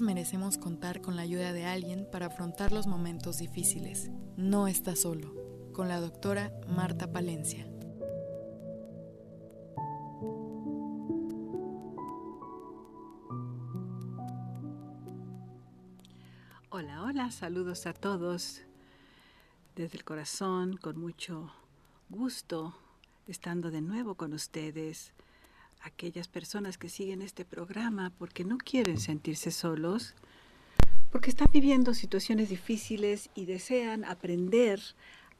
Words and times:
Merecemos 0.00 0.58
contar 0.58 1.00
con 1.00 1.16
la 1.16 1.22
ayuda 1.22 1.52
de 1.52 1.64
alguien 1.64 2.06
para 2.10 2.26
afrontar 2.26 2.72
los 2.72 2.86
momentos 2.86 3.38
difíciles. 3.38 4.10
No 4.36 4.68
está 4.68 4.94
solo. 4.94 5.34
Con 5.72 5.88
la 5.88 6.00
doctora 6.00 6.52
Marta 6.68 7.10
Palencia. 7.10 7.66
Hola, 16.70 17.02
hola, 17.02 17.30
saludos 17.30 17.86
a 17.86 17.92
todos 17.92 18.62
desde 19.74 19.96
el 19.96 20.04
corazón, 20.04 20.76
con 20.76 20.98
mucho 21.00 21.52
gusto, 22.08 22.74
estando 23.26 23.70
de 23.70 23.80
nuevo 23.80 24.16
con 24.16 24.32
ustedes 24.32 25.12
aquellas 25.80 26.28
personas 26.28 26.78
que 26.78 26.88
siguen 26.88 27.22
este 27.22 27.44
programa 27.44 28.12
porque 28.18 28.44
no 28.44 28.58
quieren 28.58 28.98
sentirse 28.98 29.50
solos, 29.50 30.14
porque 31.10 31.30
están 31.30 31.48
viviendo 31.52 31.94
situaciones 31.94 32.48
difíciles 32.48 33.30
y 33.34 33.46
desean 33.46 34.04
aprender 34.04 34.80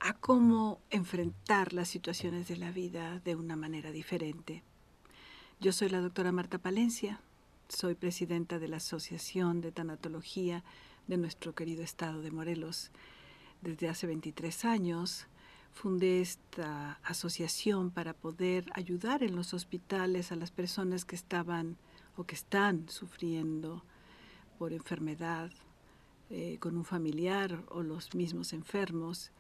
a 0.01 0.15
cómo 0.15 0.81
enfrentar 0.91 1.73
las 1.73 1.89
situaciones 1.89 2.49
de 2.49 2.57
la 2.57 2.71
vida 2.71 3.21
de 3.25 3.35
una 3.35 3.57
manera 3.57 3.91
diferente. 3.91 4.63
Yo 5.61 5.73
soy 5.73 5.89
la 5.89 6.01
doctora 6.01 6.31
Marta 6.31 6.59
Palencia, 6.59 7.21
soy 7.69 7.95
presidenta 7.95 8.59
de 8.59 8.69
la 8.69 8.77
Asociación 8.77 9.61
de 9.61 9.73
Tanatología 9.73 10.65
de 11.09 11.17
nuestro 11.17 11.55
querido 11.55 11.83
estado 11.83 12.23
de 12.23 12.31
Morelos 12.31 12.91
desde 13.61 13.89
hace 13.89 14.07
23 14.07 14.65
años 14.65 15.27
fundé 15.79 16.21
esta 16.21 16.99
asociación 17.05 17.93
para 17.93 18.13
poder 18.13 18.67
ayudar 18.75 19.23
en 19.23 19.37
los 19.37 19.55
hospitales 19.55 20.33
a 20.33 20.37
las 20.37 20.51
personas 20.51 21.05
que 21.05 21.15
estaban 21.15 21.77
o 22.17 22.25
que 22.25 22.35
están 22.35 22.89
sufriendo 22.89 23.85
por 24.59 24.73
enfermedad 24.73 25.53
eh, 26.31 26.59
con 26.59 26.77
un 26.77 26.85
familiar 26.85 27.63
o 27.69 27.85
los 27.85 28.13
mismos 28.17 28.53
enfermos, 28.53 29.31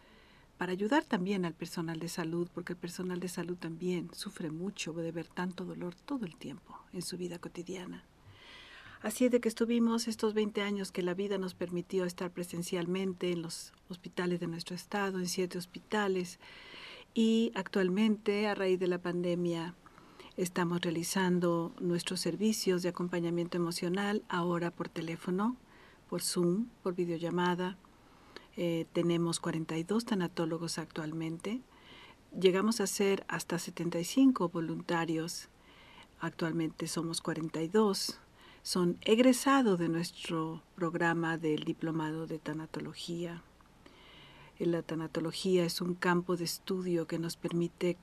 para 0.58 0.72
ayudar 0.72 1.04
también 1.04 1.44
al 1.44 1.54
personal 1.54 1.98
de 1.98 2.08
salud, 2.08 2.48
porque 2.54 2.74
el 2.74 2.78
personal 2.78 3.18
de 3.18 3.28
salud 3.28 3.56
también 3.56 4.08
sufre 4.14 4.50
mucho 4.50 4.92
de 4.92 5.10
ver 5.10 5.26
tanto 5.26 5.64
dolor 5.64 5.96
todo 5.96 6.24
el 6.24 6.36
tiempo 6.36 6.78
en 6.92 7.02
su 7.02 7.16
vida 7.16 7.40
cotidiana. 7.40 8.04
Así 9.00 9.28
de 9.28 9.40
que 9.40 9.48
estuvimos 9.48 10.08
estos 10.08 10.34
20 10.34 10.60
años 10.62 10.90
que 10.90 11.02
la 11.02 11.14
vida 11.14 11.38
nos 11.38 11.54
permitió 11.54 12.04
estar 12.04 12.32
presencialmente 12.32 13.30
en 13.30 13.42
los 13.42 13.72
hospitales 13.88 14.40
de 14.40 14.48
nuestro 14.48 14.74
estado, 14.74 15.20
en 15.20 15.28
siete 15.28 15.56
hospitales, 15.56 16.40
y 17.14 17.52
actualmente, 17.54 18.48
a 18.48 18.54
raíz 18.54 18.80
de 18.80 18.88
la 18.88 18.98
pandemia, 18.98 19.74
estamos 20.36 20.80
realizando 20.80 21.72
nuestros 21.80 22.20
servicios 22.20 22.82
de 22.82 22.88
acompañamiento 22.88 23.56
emocional 23.56 24.24
ahora 24.28 24.72
por 24.72 24.88
teléfono, 24.88 25.56
por 26.08 26.22
Zoom, 26.22 26.66
por 26.82 26.94
videollamada. 26.94 27.76
Eh, 28.56 28.86
tenemos 28.92 29.38
42 29.38 30.06
tanatólogos 30.06 30.78
actualmente. 30.78 31.60
Llegamos 32.38 32.80
a 32.80 32.88
ser 32.88 33.24
hasta 33.28 33.58
75 33.58 34.48
voluntarios. 34.48 35.48
Actualmente 36.20 36.88
somos 36.88 37.20
42 37.20 38.20
son 38.62 38.98
egresados 39.02 39.78
de 39.78 39.88
nuestro 39.88 40.62
programa 40.74 41.38
del 41.38 41.64
diplomado 41.64 42.26
de 42.26 42.38
tanatología. 42.38 43.42
La 44.58 44.82
tanatología 44.82 45.64
es 45.64 45.80
un 45.80 45.94
campo 45.94 46.36
de 46.36 46.44
estudio 46.44 47.06
que 47.06 47.18
nos 47.18 47.36
permite 47.36 47.96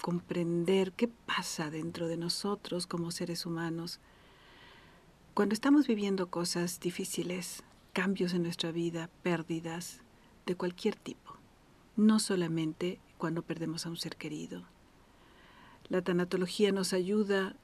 comprender 0.00 0.92
qué 0.92 1.08
pasa 1.08 1.70
dentro 1.70 2.08
de 2.08 2.16
nosotros 2.16 2.86
como 2.86 3.10
seres 3.10 3.46
humanos 3.46 4.00
cuando 5.38 5.52
estamos 5.52 5.86
viviendo 5.86 6.30
cosas 6.30 6.80
difíciles, 6.80 7.62
cambios 7.92 8.34
en 8.34 8.42
nuestra 8.42 8.72
vida, 8.72 9.08
pérdidas 9.22 10.00
de 10.46 10.56
cualquier 10.56 10.96
tipo, 10.96 11.36
no 11.94 12.18
solamente 12.18 12.98
cuando 13.18 13.42
perdemos 13.42 13.86
a 13.86 13.90
un 13.90 13.96
ser 13.96 14.16
querido. 14.16 14.64
La 15.88 16.02
tanatología 16.02 16.72
nos 16.72 16.92
ayuda 16.92 17.54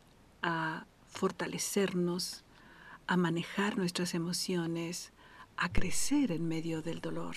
a 0.41 0.87
fortalecernos, 1.15 2.45
a 3.07 3.17
manejar 3.17 3.79
nuestras 3.79 4.15
emociones, 4.15 5.13
a 5.57 5.73
crecer 5.73 6.33
en 6.33 6.47
medio 6.49 6.83
del 6.83 7.01
dolor. 7.01 7.37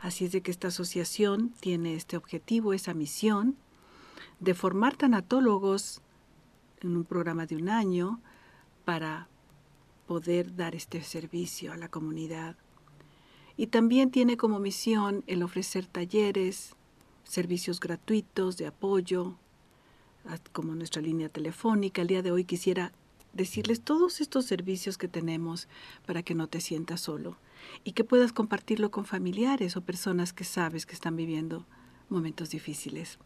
Así 0.00 0.24
es 0.26 0.32
de 0.32 0.42
que 0.42 0.50
esta 0.50 0.68
asociación 0.68 1.50
tiene 1.60 1.94
este 1.94 2.16
objetivo, 2.16 2.72
esa 2.72 2.94
misión, 2.94 3.56
de 4.40 4.54
formar 4.54 4.96
tanatólogos 4.96 6.00
en 6.80 6.96
un 6.96 7.04
programa 7.04 7.46
de 7.46 7.56
un 7.56 7.68
año 7.68 8.20
para 8.84 9.28
poder 10.06 10.54
dar 10.54 10.74
este 10.74 11.02
servicio 11.02 11.72
a 11.72 11.76
la 11.76 11.88
comunidad. 11.88 12.56
Y 13.56 13.68
también 13.68 14.10
tiene 14.10 14.36
como 14.36 14.60
misión 14.60 15.24
el 15.26 15.42
ofrecer 15.42 15.86
talleres, 15.86 16.76
servicios 17.24 17.80
gratuitos 17.80 18.56
de 18.56 18.68
apoyo, 18.68 19.36
como 20.52 20.74
nuestra 20.74 21.02
línea 21.02 21.28
telefónica. 21.28 22.02
El 22.02 22.08
día 22.08 22.22
de 22.22 22.30
hoy 22.30 22.44
quisiera 22.44 22.92
decirles 23.32 23.80
todos 23.80 24.20
estos 24.20 24.46
servicios 24.46 24.98
que 24.98 25.08
tenemos 25.08 25.68
para 26.06 26.22
que 26.22 26.34
no 26.34 26.48
te 26.48 26.60
sientas 26.60 27.00
solo 27.00 27.36
y 27.84 27.92
que 27.92 28.04
puedas 28.04 28.32
compartirlo 28.32 28.90
con 28.90 29.04
familiares 29.04 29.76
o 29.76 29.82
personas 29.82 30.32
que 30.32 30.44
sabes 30.44 30.86
que 30.86 30.94
están 30.94 31.16
viviendo 31.16 31.66
momentos 32.08 32.50
difíciles. 32.50 33.18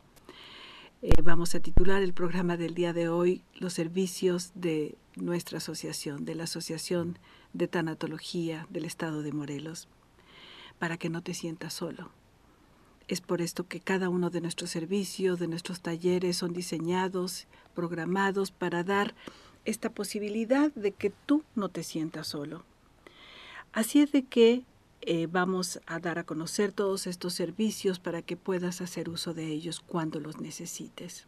Eh, 1.02 1.20
vamos 1.22 1.54
a 1.54 1.60
titular 1.60 2.02
el 2.02 2.12
programa 2.12 2.56
del 2.56 2.74
día 2.74 2.92
de 2.92 3.08
hoy 3.08 3.42
Los 3.54 3.72
servicios 3.72 4.52
de 4.54 4.96
nuestra 5.16 5.58
asociación, 5.58 6.24
de 6.24 6.36
la 6.36 6.44
Asociación 6.44 7.18
de 7.52 7.66
Tanatología 7.68 8.66
del 8.70 8.84
Estado 8.84 9.22
de 9.22 9.32
Morelos, 9.32 9.88
para 10.78 10.96
que 10.96 11.10
no 11.10 11.22
te 11.22 11.34
sientas 11.34 11.74
solo. 11.74 12.12
Es 13.12 13.20
por 13.20 13.42
esto 13.42 13.68
que 13.68 13.78
cada 13.78 14.08
uno 14.08 14.30
de 14.30 14.40
nuestros 14.40 14.70
servicios, 14.70 15.38
de 15.38 15.46
nuestros 15.46 15.82
talleres 15.82 16.38
son 16.38 16.54
diseñados, 16.54 17.46
programados 17.74 18.50
para 18.50 18.84
dar 18.84 19.14
esta 19.66 19.90
posibilidad 19.90 20.72
de 20.72 20.92
que 20.92 21.12
tú 21.26 21.44
no 21.54 21.68
te 21.68 21.82
sientas 21.82 22.28
solo. 22.28 22.64
Así 23.74 24.00
es 24.00 24.12
de 24.12 24.22
que 24.22 24.64
eh, 25.02 25.28
vamos 25.30 25.78
a 25.84 25.98
dar 26.00 26.18
a 26.18 26.24
conocer 26.24 26.72
todos 26.72 27.06
estos 27.06 27.34
servicios 27.34 27.98
para 27.98 28.22
que 28.22 28.38
puedas 28.38 28.80
hacer 28.80 29.10
uso 29.10 29.34
de 29.34 29.48
ellos 29.48 29.80
cuando 29.80 30.18
los 30.18 30.40
necesites. 30.40 31.26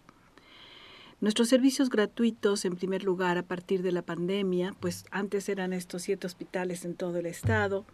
Nuestros 1.21 1.51
servicios 1.51 1.91
gratuitos, 1.91 2.65
en 2.65 2.77
primer 2.77 3.05
lugar, 3.05 3.37
a 3.37 3.43
partir 3.43 3.83
de 3.83 3.93
la 3.93 4.01
pandemia, 4.01 4.75
pues 4.81 5.05
antes 5.11 5.51
eran 5.51 5.75
estos 5.75 6.01
siete 6.01 6.27
hospitales 6.27 6.87
en 6.87 6.95
todo 6.95 7.19
el 7.19 7.27
estado, 7.27 7.85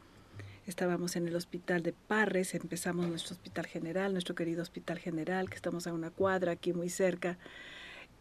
estábamos 0.67 1.17
en 1.17 1.29
el 1.29 1.37
hospital 1.37 1.83
de 1.83 1.93
Parres, 1.93 2.55
empezamos 2.55 3.07
nuestro 3.09 3.35
hospital 3.35 3.67
general, 3.67 4.13
nuestro 4.13 4.35
querido 4.35 4.63
hospital 4.63 4.99
general, 4.99 5.49
que 5.49 5.57
estamos 5.57 5.87
a 5.87 5.93
una 5.93 6.11
cuadra 6.11 6.53
aquí 6.53 6.73
muy 6.73 6.89
cerca, 6.89 7.39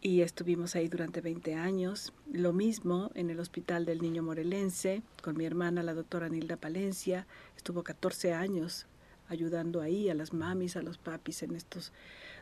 y 0.02 0.22
estuvimos 0.22 0.76
ahí 0.76 0.88
durante 0.88 1.20
20 1.20 1.54
años. 1.54 2.12
Lo 2.32 2.52
mismo 2.52 3.10
en 3.14 3.28
el 3.28 3.38
Hospital 3.38 3.84
del 3.84 4.00
Niño 4.00 4.22
Morelense, 4.22 5.02
con 5.22 5.36
mi 5.36 5.44
hermana, 5.44 5.82
la 5.82 5.92
doctora 5.92 6.28
Nilda 6.28 6.56
Palencia, 6.56 7.26
estuvo 7.56 7.82
14 7.82 8.32
años 8.32 8.86
ayudando 9.28 9.80
ahí 9.80 10.08
a 10.08 10.14
las 10.14 10.32
mamis, 10.32 10.76
a 10.76 10.82
los 10.82 10.98
papis 10.98 11.42
en 11.42 11.54
estos 11.54 11.92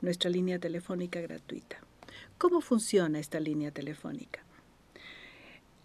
Nuestra 0.00 0.30
línea 0.30 0.60
telefónica 0.60 1.20
gratuita. 1.20 1.80
¿Cómo 2.38 2.60
funciona 2.60 3.18
esta 3.18 3.40
línea 3.40 3.72
telefónica? 3.72 4.44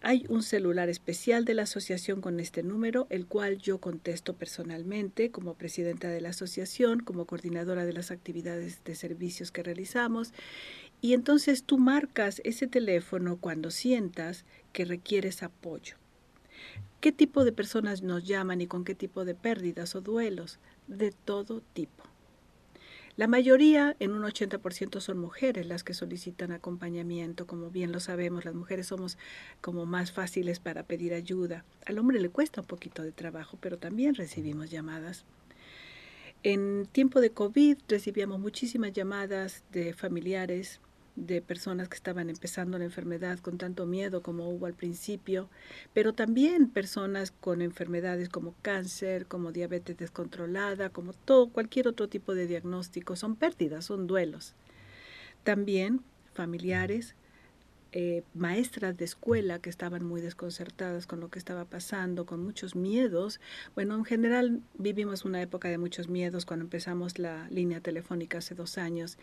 Hay 0.02 0.24
un 0.30 0.42
celular 0.42 0.88
especial 0.88 1.44
de 1.44 1.52
la 1.52 1.62
asociación 1.62 2.22
con 2.22 2.40
este 2.40 2.62
número, 2.62 3.06
el 3.10 3.26
cual 3.26 3.58
yo 3.58 3.78
contesto 3.78 4.34
personalmente 4.34 5.30
como 5.30 5.54
presidenta 5.54 6.08
de 6.08 6.22
la 6.22 6.30
asociación, 6.30 7.00
como 7.00 7.26
coordinadora 7.26 7.84
de 7.84 7.92
las 7.92 8.10
actividades 8.10 8.82
de 8.82 8.94
servicios 8.94 9.52
que 9.52 9.62
realizamos 9.62 10.32
y 11.02 11.12
entonces 11.12 11.64
tú 11.64 11.76
marcas 11.76 12.40
ese 12.44 12.66
teléfono 12.66 13.36
cuando 13.36 13.70
sientas 13.70 14.46
que 14.72 14.86
requieres 14.86 15.42
apoyo. 15.42 15.96
¿Qué 17.00 17.12
tipo 17.12 17.44
de 17.44 17.52
personas 17.52 18.02
nos 18.02 18.24
llaman 18.24 18.60
y 18.62 18.66
con 18.66 18.84
qué 18.84 18.94
tipo 18.94 19.24
de 19.26 19.34
pérdidas 19.34 19.94
o 19.94 20.00
duelos? 20.00 20.58
De 20.86 21.12
todo 21.12 21.62
tipo. 21.74 22.09
La 23.20 23.26
mayoría, 23.26 23.96
en 24.00 24.12
un 24.12 24.22
80%, 24.22 24.98
son 24.98 25.18
mujeres 25.18 25.66
las 25.66 25.84
que 25.84 25.92
solicitan 25.92 26.52
acompañamiento. 26.52 27.46
Como 27.46 27.68
bien 27.68 27.92
lo 27.92 28.00
sabemos, 28.00 28.46
las 28.46 28.54
mujeres 28.54 28.86
somos 28.86 29.18
como 29.60 29.84
más 29.84 30.10
fáciles 30.10 30.58
para 30.58 30.84
pedir 30.84 31.12
ayuda. 31.12 31.66
Al 31.84 31.98
hombre 31.98 32.18
le 32.18 32.30
cuesta 32.30 32.62
un 32.62 32.66
poquito 32.66 33.02
de 33.02 33.12
trabajo, 33.12 33.58
pero 33.60 33.76
también 33.76 34.14
recibimos 34.14 34.70
llamadas. 34.70 35.26
En 36.44 36.86
tiempo 36.86 37.20
de 37.20 37.28
COVID 37.28 37.76
recibíamos 37.88 38.40
muchísimas 38.40 38.94
llamadas 38.94 39.64
de 39.70 39.92
familiares 39.92 40.80
de 41.20 41.42
personas 41.42 41.88
que 41.88 41.96
estaban 41.96 42.30
empezando 42.30 42.78
la 42.78 42.84
enfermedad 42.84 43.38
con 43.38 43.58
tanto 43.58 43.86
miedo 43.86 44.22
como 44.22 44.48
hubo 44.48 44.66
al 44.66 44.74
principio, 44.74 45.48
pero 45.92 46.12
también 46.14 46.68
personas 46.68 47.30
con 47.30 47.62
enfermedades 47.62 48.28
como 48.28 48.54
cáncer, 48.62 49.26
como 49.26 49.52
diabetes 49.52 49.96
descontrolada, 49.96 50.90
como 50.90 51.12
todo 51.12 51.48
cualquier 51.50 51.88
otro 51.88 52.08
tipo 52.08 52.34
de 52.34 52.46
diagnóstico, 52.46 53.16
son 53.16 53.36
pérdidas, 53.36 53.84
son 53.84 54.06
duelos. 54.06 54.54
También 55.44 56.02
familiares 56.32 57.14
eh, 57.92 58.22
maestras 58.34 58.96
de 58.96 59.04
escuela 59.04 59.58
que 59.58 59.68
estaban 59.68 60.04
muy 60.04 60.20
desconcertadas 60.20 61.08
con 61.08 61.18
lo 61.18 61.28
que 61.28 61.40
estaba 61.40 61.64
pasando, 61.64 62.24
con 62.24 62.42
muchos 62.42 62.76
miedos. 62.76 63.40
Bueno, 63.74 63.96
en 63.96 64.04
general 64.04 64.62
vivimos 64.78 65.24
una 65.24 65.42
época 65.42 65.68
de 65.68 65.78
muchos 65.78 66.08
miedos 66.08 66.46
cuando 66.46 66.64
empezamos 66.64 67.18
la 67.18 67.48
línea 67.50 67.80
telefónica 67.80 68.38
hace 68.38 68.54
dos 68.54 68.78
años. 68.78 69.18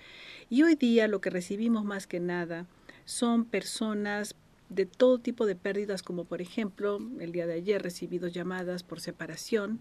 Y 0.49 0.63
hoy 0.63 0.75
día 0.75 1.07
lo 1.07 1.21
que 1.21 1.29
recibimos 1.29 1.85
más 1.85 2.07
que 2.07 2.19
nada 2.19 2.65
son 3.05 3.45
personas 3.45 4.35
de 4.69 4.85
todo 4.85 5.19
tipo 5.19 5.45
de 5.45 5.55
pérdidas, 5.55 6.03
como 6.03 6.25
por 6.25 6.41
ejemplo, 6.41 6.99
el 7.21 7.31
día 7.31 7.47
de 7.47 7.53
ayer 7.53 7.81
recibido 7.81 8.27
llamadas 8.27 8.83
por 8.83 8.99
separación, 8.99 9.79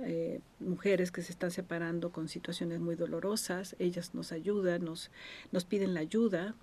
eh, 0.00 0.40
mujeres 0.60 1.12
que 1.12 1.22
se 1.22 1.32
están 1.32 1.50
separando 1.50 2.10
con 2.10 2.28
situaciones 2.28 2.80
muy 2.80 2.94
dolorosas, 2.94 3.76
ellas 3.78 4.14
nos 4.14 4.32
ayudan, 4.32 4.84
nos, 4.84 5.10
nos 5.50 5.64
piden 5.64 5.94
la 5.94 6.00
ayuda 6.00 6.54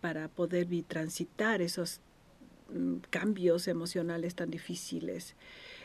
para 0.00 0.28
poder 0.28 0.66
transitar 0.86 1.62
esos 1.62 2.00
mm, 2.72 2.96
cambios 3.10 3.68
emocionales 3.68 4.34
tan 4.34 4.50
difíciles. 4.50 5.34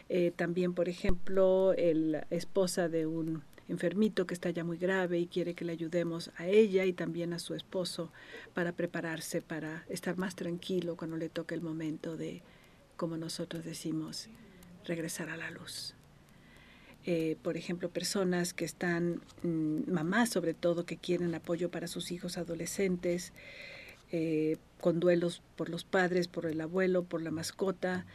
Eh, 0.10 0.32
también, 0.36 0.74
por 0.74 0.90
ejemplo, 0.90 1.74
la 1.78 2.28
esposa 2.30 2.90
de 2.90 3.08
un 3.08 3.44
enfermito 3.68 4.28
que 4.28 4.34
está 4.34 4.50
ya 4.52 4.64
muy 4.64 4.78
grave 4.78 5.20
y 5.20 5.28
quiere 5.28 5.56
que 5.56 5.66
le 5.66 5.72
ayudemos 5.72 6.32
a 6.38 6.48
ella 6.48 6.86
y 6.86 6.94
también 6.94 7.34
a 7.34 7.40
su 7.40 7.56
esposo 7.56 8.12
para 8.54 8.74
prepararse, 8.74 9.42
para 9.42 9.84
estar 9.90 10.18
más 10.18 10.36
tranquilo 10.36 10.96
cuando 10.96 11.18
le 11.18 11.30
toque 11.30 11.56
el 11.56 11.62
momento 11.62 12.18
de, 12.18 12.42
como 12.96 13.18
nosotros 13.18 13.66
decimos, 13.66 14.30
regresar 14.86 15.30
a 15.30 15.38
la 15.38 15.50
luz. 15.50 15.96
Eh, 17.08 17.38
por 17.44 17.56
ejemplo, 17.56 17.90
personas 17.90 18.54
que 18.54 18.66
están, 18.66 19.22
mm, 19.44 19.92
mamás 19.92 20.30
sobre 20.30 20.54
todo, 20.54 20.86
que 20.86 20.98
quieren 20.98 21.36
apoyo 21.36 21.70
para 21.70 21.88
sus 21.88 22.12
hijos 22.12 22.38
adolescentes, 22.38 23.32
eh, 24.18 24.56
con 24.80 25.02
duelos 25.02 25.42
por 25.58 25.68
los 25.68 25.84
padres, 25.84 26.30
por 26.30 26.46
el 26.46 26.62
abuelo, 26.62 27.04
por 27.04 27.22
la 27.22 27.32
mascota. 27.32 28.06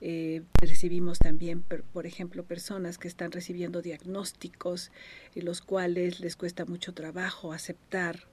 Eh, 0.00 0.42
recibimos 0.60 1.18
también, 1.18 1.62
por, 1.62 2.06
ejemplo, 2.06 2.44
personas 2.44 2.96
que 2.96 3.08
están 3.08 3.32
recibiendo 3.32 3.82
diagnósticos 3.82 4.92
en 5.34 5.44
los 5.44 5.60
cuales 5.60 6.20
les 6.20 6.36
cuesta 6.36 6.64
mucho 6.64 6.94
trabajo 6.94 7.52
aceptar 7.52 8.28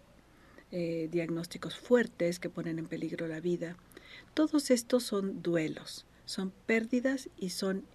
eh, 0.72 1.10
diagnósticos 1.12 1.76
fuertes 1.80 2.38
que 2.38 2.52
ponen 2.52 2.78
en 2.78 2.86
peligro 2.86 3.28
la 3.28 3.40
vida. 3.40 3.76
Todos 4.36 4.70
estos 4.70 5.02
son 5.02 5.42
duelos, 5.42 6.06
son 6.26 6.54
pérdidas 6.68 7.30
y 7.40 7.50
son 7.50 7.86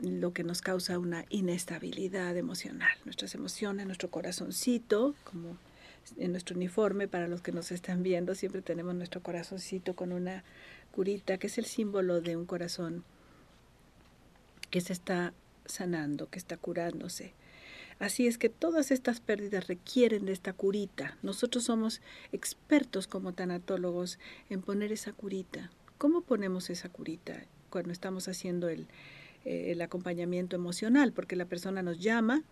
lo 0.00 0.32
que 0.32 0.42
nos 0.42 0.60
causa 0.60 0.98
una 0.98 1.24
inestabilidad 1.28 2.36
emocional. 2.36 2.98
Nuestras 3.04 3.36
emociones, 3.36 3.86
nuestro 3.86 4.10
corazoncito, 4.10 5.14
como 5.22 5.56
en 6.16 6.32
nuestro 6.32 6.56
uniforme, 6.56 7.08
para 7.08 7.28
los 7.28 7.42
que 7.42 7.52
nos 7.52 7.72
están 7.72 8.02
viendo, 8.02 8.34
siempre 8.34 8.62
tenemos 8.62 8.94
nuestro 8.94 9.22
corazoncito 9.22 9.94
con 9.94 10.12
una 10.12 10.44
curita, 10.92 11.38
que 11.38 11.48
es 11.48 11.58
el 11.58 11.64
símbolo 11.64 12.20
de 12.20 12.36
un 12.36 12.46
corazón 12.46 13.04
que 14.70 14.80
se 14.80 14.92
está 14.92 15.32
sanando, 15.66 16.28
que 16.28 16.38
está 16.38 16.56
curándose. 16.56 17.32
Así 17.98 18.26
es 18.26 18.38
que 18.38 18.48
todas 18.48 18.90
estas 18.90 19.20
pérdidas 19.20 19.68
requieren 19.68 20.26
de 20.26 20.32
esta 20.32 20.52
curita. 20.52 21.16
Nosotros 21.22 21.64
somos 21.64 22.00
expertos 22.32 23.06
como 23.06 23.32
tanatólogos 23.32 24.18
en 24.50 24.62
poner 24.62 24.92
esa 24.92 25.12
curita. 25.12 25.70
¿Cómo 25.98 26.22
ponemos 26.22 26.70
esa 26.70 26.88
curita 26.88 27.44
cuando 27.70 27.92
estamos 27.92 28.26
haciendo 28.26 28.68
el, 28.68 28.88
eh, 29.44 29.70
el 29.70 29.80
acompañamiento 29.80 30.56
emocional? 30.56 31.12
Porque 31.12 31.36
la 31.36 31.44
persona 31.44 31.82
nos 31.82 32.00
llama, 32.00 32.42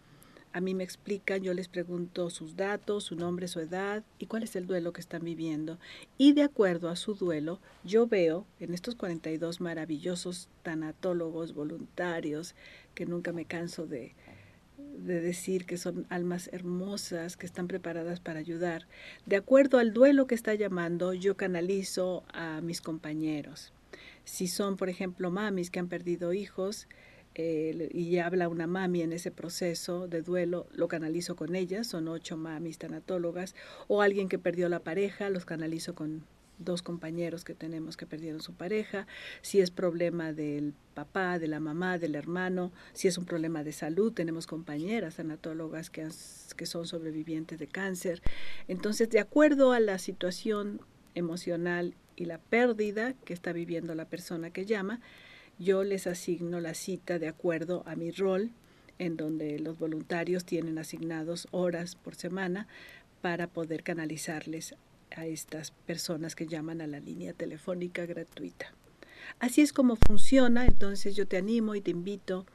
a 0.53 0.61
mí 0.61 0.75
me 0.75 0.85
explican, 0.85 1.43
yo 1.43 1.55
les 1.55 1.69
pregunto 1.69 2.29
sus 2.31 2.57
datos, 2.57 3.05
su 3.05 3.17
nombre, 3.17 3.49
su 3.49 3.61
edad 3.61 4.05
y 4.19 4.27
cuál 4.27 4.43
es 4.43 4.55
el 4.57 4.67
duelo 4.67 4.93
que 4.93 5.01
están 5.01 5.25
viviendo. 5.25 5.79
Y 6.19 6.33
de 6.33 6.43
acuerdo 6.43 6.89
a 6.89 6.97
su 6.97 7.15
duelo, 7.15 7.61
yo 7.85 8.07
veo 8.07 8.47
en 8.61 8.75
estos 8.75 8.95
42 8.95 9.61
maravillosos 9.61 10.49
tanatólogos 10.63 11.55
voluntarios, 11.55 12.55
que 12.95 13.07
nunca 13.07 13.33
me 13.33 13.47
canso 13.47 13.87
de, 13.87 14.15
de 14.99 15.21
decir 15.21 15.65
que 15.65 15.79
son 15.79 16.07
almas 16.11 16.51
hermosas, 16.53 17.37
que 17.37 17.47
están 17.47 17.67
preparadas 17.67 18.21
para 18.21 18.41
ayudar. 18.41 18.87
De 19.27 19.37
acuerdo 19.37 19.79
al 19.79 19.93
duelo 19.93 20.27
que 20.27 20.35
está 20.35 20.55
llamando, 20.55 21.15
yo 21.15 21.37
canalizo 21.37 22.25
a 22.33 22.61
mis 22.61 22.81
compañeros. 22.81 23.73
Si 24.25 24.49
son, 24.49 24.77
por 24.77 24.89
ejemplo, 24.89 25.31
mamis 25.31 25.71
que 25.71 25.81
han 25.81 25.89
perdido 25.89 26.33
hijos, 26.33 26.87
y 27.35 28.19
habla 28.19 28.49
una 28.49 28.67
mami 28.67 29.03
en 29.03 29.13
ese 29.13 29.31
proceso 29.31 30.09
de 30.09 30.23
duelo, 30.23 30.67
lo 30.73 30.89
canalizo 30.89 31.37
con 31.37 31.55
ella, 31.55 31.85
son 31.85 32.09
ocho 32.09 32.37
mamis 32.37 32.79
tanatólogas, 32.79 33.55
o 33.89 34.03
alguien 34.03 34.29
que 34.29 34.39
perdió 34.39 34.69
la 34.69 34.81
pareja, 34.81 35.31
los 35.31 35.45
canalizo 35.45 35.95
con 35.95 36.25
dos 36.59 36.83
compañeros 36.83 37.45
que 37.45 37.55
tenemos 37.55 37.97
que 37.97 38.07
perdieron 38.07 38.41
su 38.41 38.55
pareja, 38.55 39.07
si 39.41 39.61
es 39.61 39.71
problema 39.71 40.33
del 40.33 40.75
papá, 40.95 41.39
de 41.39 41.49
la 41.49 41.61
mamá, 41.61 41.99
del 41.99 42.15
hermano, 42.15 42.73
si 42.93 43.09
es 43.09 43.19
un 43.19 43.25
problema 43.25 43.65
de 43.65 43.73
salud, 43.73 44.13
tenemos 44.13 44.47
compañeras 44.47 45.17
tanatólogas 45.17 45.91
que, 45.91 46.07
que 46.57 46.67
son 46.67 46.87
sobrevivientes 46.87 47.59
de 47.59 47.67
cáncer. 47.67 48.23
Entonces, 48.69 49.11
de 49.11 49.21
acuerdo 49.21 49.73
a 49.73 49.81
la 49.81 49.99
situación 49.99 50.81
emocional 51.15 51.95
y 52.17 52.27
la 52.27 52.39
pérdida 52.39 53.15
que 53.25 53.33
está 53.33 53.53
viviendo 53.53 53.95
la 53.95 54.05
persona 54.05 54.51
que 54.51 54.67
llama, 54.67 55.01
yo 55.63 55.85
les 55.85 56.07
asigno 56.07 56.61
la 56.61 56.75
cita 56.75 57.19
de 57.19 57.29
acuerdo 57.29 57.83
a 57.87 57.97
mi 57.97 58.11
rol, 58.11 58.51
en 58.99 59.17
donde 59.17 59.59
los 59.59 59.79
voluntarios 59.79 60.45
tienen 60.45 60.79
asignados 60.79 61.49
horas 61.51 61.97
por 61.97 62.15
semana 62.15 62.67
para 63.21 63.47
poder 63.47 63.83
canalizarles 63.83 64.75
a 65.17 65.27
estas 65.27 65.71
personas 65.71 66.35
que 66.35 66.47
llaman 66.47 66.81
a 66.81 66.87
la 66.87 67.01
línea 67.01 67.33
telefónica 67.33 68.07
gratuita. 68.07 68.73
Así 69.39 69.61
es 69.61 69.73
como 69.73 69.97
funciona, 69.97 70.67
entonces 70.67 71.15
yo 71.15 71.27
te 71.27 71.37
animo 71.37 71.75
y 71.75 71.81
te 71.81 71.91
invito 71.91 72.47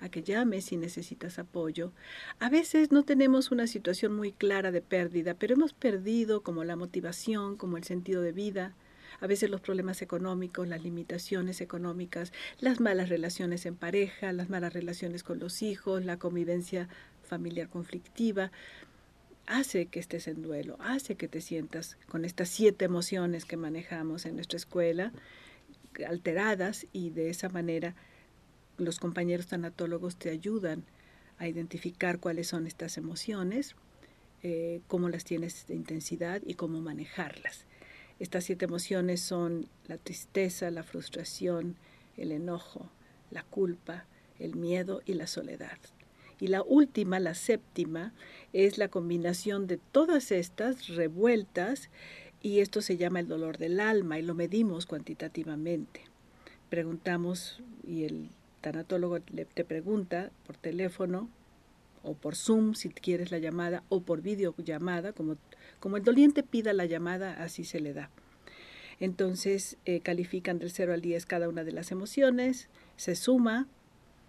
a 0.00 0.08
que 0.08 0.22
llames 0.22 0.66
si 0.66 0.76
necesitas 0.76 1.38
apoyo. 1.38 1.92
A 2.38 2.48
veces 2.50 2.92
no 2.92 3.02
tenemos 3.04 3.50
una 3.50 3.66
situación 3.66 4.14
muy 4.14 4.32
clara 4.32 4.70
de 4.70 4.82
pérdida, 4.82 5.34
pero 5.34 5.54
hemos 5.54 5.72
perdido 5.72 6.42
como 6.42 6.64
la 6.64 6.76
motivación, 6.76 7.56
como 7.56 7.76
el 7.76 7.84
sentido 7.84 8.22
de 8.22 8.32
vida. 8.32 8.74
A 9.20 9.26
veces 9.26 9.50
los 9.50 9.60
problemas 9.60 10.02
económicos, 10.02 10.68
las 10.68 10.82
limitaciones 10.82 11.60
económicas, 11.60 12.32
las 12.58 12.80
malas 12.80 13.08
relaciones 13.08 13.66
en 13.66 13.76
pareja, 13.76 14.32
las 14.32 14.50
malas 14.50 14.72
relaciones 14.72 15.22
con 15.22 15.38
los 15.38 15.62
hijos, 15.62 16.04
la 16.04 16.18
convivencia 16.18 16.88
familiar 17.22 17.68
conflictiva, 17.68 18.50
hace 19.46 19.86
que 19.86 20.00
estés 20.00 20.28
en 20.28 20.42
duelo, 20.42 20.76
hace 20.80 21.14
que 21.14 21.28
te 21.28 21.40
sientas 21.40 21.96
con 22.08 22.24
estas 22.24 22.48
siete 22.48 22.84
emociones 22.84 23.44
que 23.44 23.56
manejamos 23.56 24.26
en 24.26 24.34
nuestra 24.34 24.56
escuela, 24.56 25.12
alteradas 26.06 26.86
y 26.92 27.10
de 27.10 27.30
esa 27.30 27.48
manera 27.48 27.94
los 28.76 28.98
compañeros 28.98 29.46
tanatólogos 29.46 30.16
te 30.16 30.30
ayudan 30.30 30.84
a 31.38 31.48
identificar 31.48 32.18
cuáles 32.18 32.48
son 32.48 32.66
estas 32.66 32.96
emociones, 32.98 33.76
eh, 34.42 34.80
cómo 34.88 35.08
las 35.08 35.24
tienes 35.24 35.66
de 35.66 35.74
intensidad 35.74 36.42
y 36.44 36.54
cómo 36.54 36.80
manejarlas. 36.80 37.65
Estas 38.18 38.44
siete 38.44 38.64
emociones 38.64 39.20
son 39.20 39.68
la 39.86 39.98
tristeza, 39.98 40.70
la 40.70 40.82
frustración, 40.82 41.76
el 42.16 42.32
enojo, 42.32 42.88
la 43.30 43.42
culpa, 43.42 44.06
el 44.38 44.56
miedo 44.56 45.02
y 45.04 45.14
la 45.14 45.26
soledad. 45.26 45.78
Y 46.40 46.48
la 46.48 46.62
última, 46.62 47.18
la 47.18 47.34
séptima, 47.34 48.12
es 48.52 48.78
la 48.78 48.88
combinación 48.88 49.66
de 49.66 49.78
todas 49.78 50.32
estas 50.32 50.88
revueltas 50.88 51.90
y 52.42 52.60
esto 52.60 52.80
se 52.82 52.96
llama 52.96 53.20
el 53.20 53.28
dolor 53.28 53.58
del 53.58 53.80
alma 53.80 54.18
y 54.18 54.22
lo 54.22 54.34
medimos 54.34 54.86
cuantitativamente. 54.86 56.02
Preguntamos 56.70 57.62
y 57.86 58.04
el 58.04 58.28
tanatólogo 58.60 59.20
te 59.20 59.64
pregunta 59.64 60.30
por 60.46 60.56
teléfono 60.56 61.28
o 62.06 62.14
por 62.14 62.36
Zoom 62.36 62.74
si 62.74 62.88
quieres 62.88 63.30
la 63.30 63.38
llamada 63.38 63.82
o 63.88 64.02
por 64.02 64.22
videollamada, 64.22 65.12
como, 65.12 65.36
como 65.80 65.96
el 65.96 66.04
doliente 66.04 66.42
pida 66.42 66.72
la 66.72 66.86
llamada, 66.86 67.42
así 67.42 67.64
se 67.64 67.80
le 67.80 67.92
da. 67.92 68.10
Entonces 68.98 69.76
eh, 69.84 70.00
califican 70.00 70.58
del 70.58 70.70
0 70.70 70.94
al 70.94 71.02
10 71.02 71.26
cada 71.26 71.48
una 71.48 71.64
de 71.64 71.72
las 71.72 71.90
emociones, 71.90 72.68
se 72.96 73.14
suma, 73.14 73.66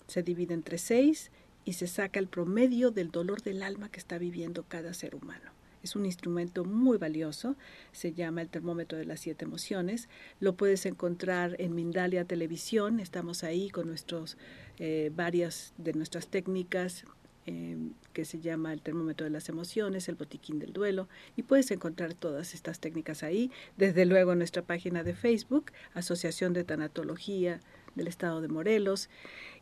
se 0.07 0.23
divide 0.23 0.53
entre 0.53 0.77
6 0.77 1.31
y 1.63 1.73
se 1.73 1.87
saca 1.87 2.19
el 2.19 2.27
promedio 2.27 2.91
del 2.91 3.11
dolor 3.11 3.41
del 3.41 3.63
alma 3.63 3.89
que 3.89 3.99
está 3.99 4.17
viviendo 4.17 4.63
cada 4.63 4.93
ser 4.93 5.15
humano. 5.15 5.51
Es 5.83 5.95
un 5.95 6.05
instrumento 6.05 6.65
muy 6.65 6.97
valioso, 6.97 7.55
se 7.91 8.13
llama 8.13 8.41
el 8.41 8.49
termómetro 8.49 8.97
de 8.97 9.05
las 9.05 9.21
siete 9.21 9.45
emociones. 9.45 10.09
Lo 10.39 10.55
puedes 10.55 10.85
encontrar 10.85 11.55
en 11.59 11.75
Mindalia 11.75 12.25
Televisión, 12.25 12.99
estamos 12.99 13.43
ahí 13.43 13.69
con 13.69 13.87
nuestros, 13.87 14.37
eh, 14.79 15.11
varias 15.15 15.73
de 15.77 15.93
nuestras 15.93 16.27
técnicas 16.27 17.05
em, 17.47 17.93
que 18.13 18.23
se 18.25 18.39
llama 18.39 18.71
el 18.71 18.81
termómetro 18.81 19.23
de 19.25 19.31
las 19.31 19.49
emociones, 19.49 20.07
el 20.07 20.15
botiquín 20.15 20.59
del 20.59 20.73
duelo, 20.73 21.09
y 21.35 21.41
puedes 21.41 21.71
encontrar 21.71 22.13
todas 22.13 22.53
estas 22.53 22.79
técnicas 22.79 23.23
ahí. 23.23 23.51
Desde 23.75 24.05
luego 24.05 24.33
en 24.33 24.37
nuestra 24.37 24.61
página 24.61 25.03
de 25.03 25.15
Facebook, 25.15 25.71
Asociación 25.95 26.53
de 26.53 26.63
Tanatología 26.63 27.59
del 27.95 28.07
Estado 28.07 28.41
de 28.41 28.47
Morelos, 28.49 29.09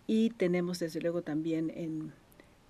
y 0.06 0.32
tenemos 0.32 0.80
desde 0.80 1.00
luego 1.00 1.22
también 1.22 1.72
en 1.74 2.12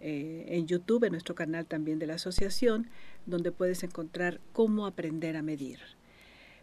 eh, 0.01 0.45
en 0.49 0.67
YouTube, 0.67 1.05
en 1.05 1.13
nuestro 1.13 1.33
canal 1.33 1.65
también 1.65 1.99
de 1.99 2.05
la 2.05 2.15
asociación, 2.15 2.87
donde 3.25 3.51
puedes 3.51 3.81
encontrar 3.83 4.39
cómo 4.53 4.85
aprender 4.85 5.35
a 5.37 5.41
medir. 5.41 5.79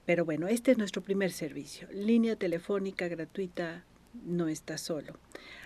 Pero 0.04 0.24
bueno, 0.24 0.48
este 0.48 0.70
es 0.70 0.78
nuestro 0.78 1.02
primer 1.02 1.32
servicio. 1.32 1.88
Línea 1.92 2.36
telefónica 2.36 3.08
gratuita 3.08 3.84
no 4.14 4.48
está 4.48 4.78
solo. 4.78 5.18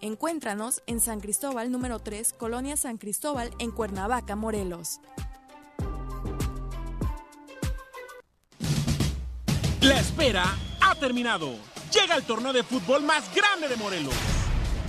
Encuéntranos 0.00 0.82
en 0.86 1.00
San 1.00 1.20
Cristóbal 1.20 1.72
número 1.72 1.98
3, 1.98 2.32
Colonia 2.32 2.76
San 2.76 2.98
Cristóbal, 2.98 3.50
en 3.58 3.72
Cuernavaca, 3.72 4.36
Morelos. 4.36 5.00
La 9.80 9.98
espera 9.98 10.44
ha 10.80 10.94
terminado. 10.94 11.50
Llega 11.92 12.14
el 12.14 12.22
torneo 12.22 12.52
de 12.52 12.62
fútbol 12.62 13.02
más 13.02 13.34
grande 13.34 13.68
de 13.68 13.76
Morelos. 13.76 14.37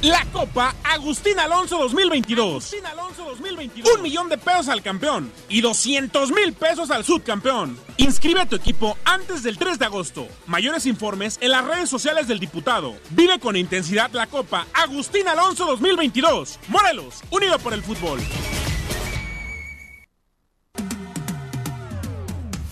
La 0.02 0.26
Copa 0.32 0.74
Agustín 0.86 1.38
Alonso 1.40 1.78
2022. 1.78 2.74
Un 3.96 4.02
millón 4.02 4.30
de 4.30 4.38
pesos 4.38 4.70
al 4.70 4.82
campeón 4.82 5.30
y 5.50 5.60
200 5.60 6.32
mil 6.32 6.54
pesos 6.54 6.90
al 6.90 7.04
subcampeón. 7.04 7.78
Inscribe 7.98 8.40
a 8.40 8.46
tu 8.46 8.56
equipo 8.56 8.98
antes 9.04 9.44
del 9.44 9.58
3 9.58 9.78
de 9.78 9.86
agosto. 9.86 10.26
Mayores 10.48 10.86
informes 10.86 11.38
en 11.42 11.52
las 11.52 11.66
redes 11.66 11.90
sociales 11.90 12.30
del 12.30 12.40
diputado. 12.40 12.96
Vive 13.10 13.40
con 13.40 13.58
intensidad 13.58 14.10
la 14.14 14.28
Copa 14.28 14.68
Agustín 14.74 15.28
Alonso 15.28 15.66
2022. 15.66 16.60
Morelos, 16.70 17.16
unido 17.30 17.60
por 17.60 17.74
el 17.74 17.84
fútbol. 17.84 18.22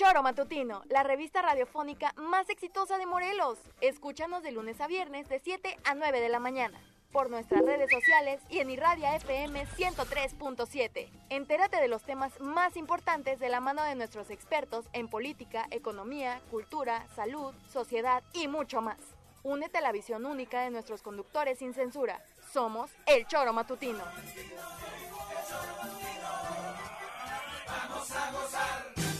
Choro 0.00 0.22
Matutino, 0.22 0.82
la 0.88 1.02
revista 1.02 1.42
radiofónica 1.42 2.14
más 2.16 2.48
exitosa 2.48 2.96
de 2.96 3.04
Morelos. 3.04 3.58
Escúchanos 3.82 4.42
de 4.42 4.50
lunes 4.50 4.80
a 4.80 4.86
viernes 4.86 5.28
de 5.28 5.40
7 5.40 5.76
a 5.84 5.94
9 5.94 6.22
de 6.22 6.30
la 6.30 6.38
mañana. 6.38 6.80
Por 7.12 7.28
nuestras 7.28 7.62
redes 7.62 7.90
sociales 7.90 8.40
y 8.48 8.60
en 8.60 8.70
Irradia 8.70 9.14
FM 9.16 9.66
103.7. 9.66 11.10
Entérate 11.28 11.82
de 11.82 11.88
los 11.88 12.02
temas 12.02 12.32
más 12.40 12.78
importantes 12.78 13.38
de 13.40 13.50
la 13.50 13.60
mano 13.60 13.82
de 13.82 13.94
nuestros 13.94 14.30
expertos 14.30 14.86
en 14.94 15.06
política, 15.08 15.66
economía, 15.70 16.40
cultura, 16.50 17.06
salud, 17.14 17.52
sociedad 17.70 18.22
y 18.32 18.48
mucho 18.48 18.80
más. 18.80 18.96
Únete 19.42 19.76
a 19.76 19.82
la 19.82 19.92
visión 19.92 20.24
única 20.24 20.62
de 20.62 20.70
nuestros 20.70 21.02
conductores 21.02 21.58
sin 21.58 21.74
censura. 21.74 22.24
Somos 22.54 22.90
El 23.04 23.26
Choro 23.26 23.52
Matutino. 23.52 24.02
Vamos 27.66 28.10
a 28.12 28.32
gozar. 28.32 29.19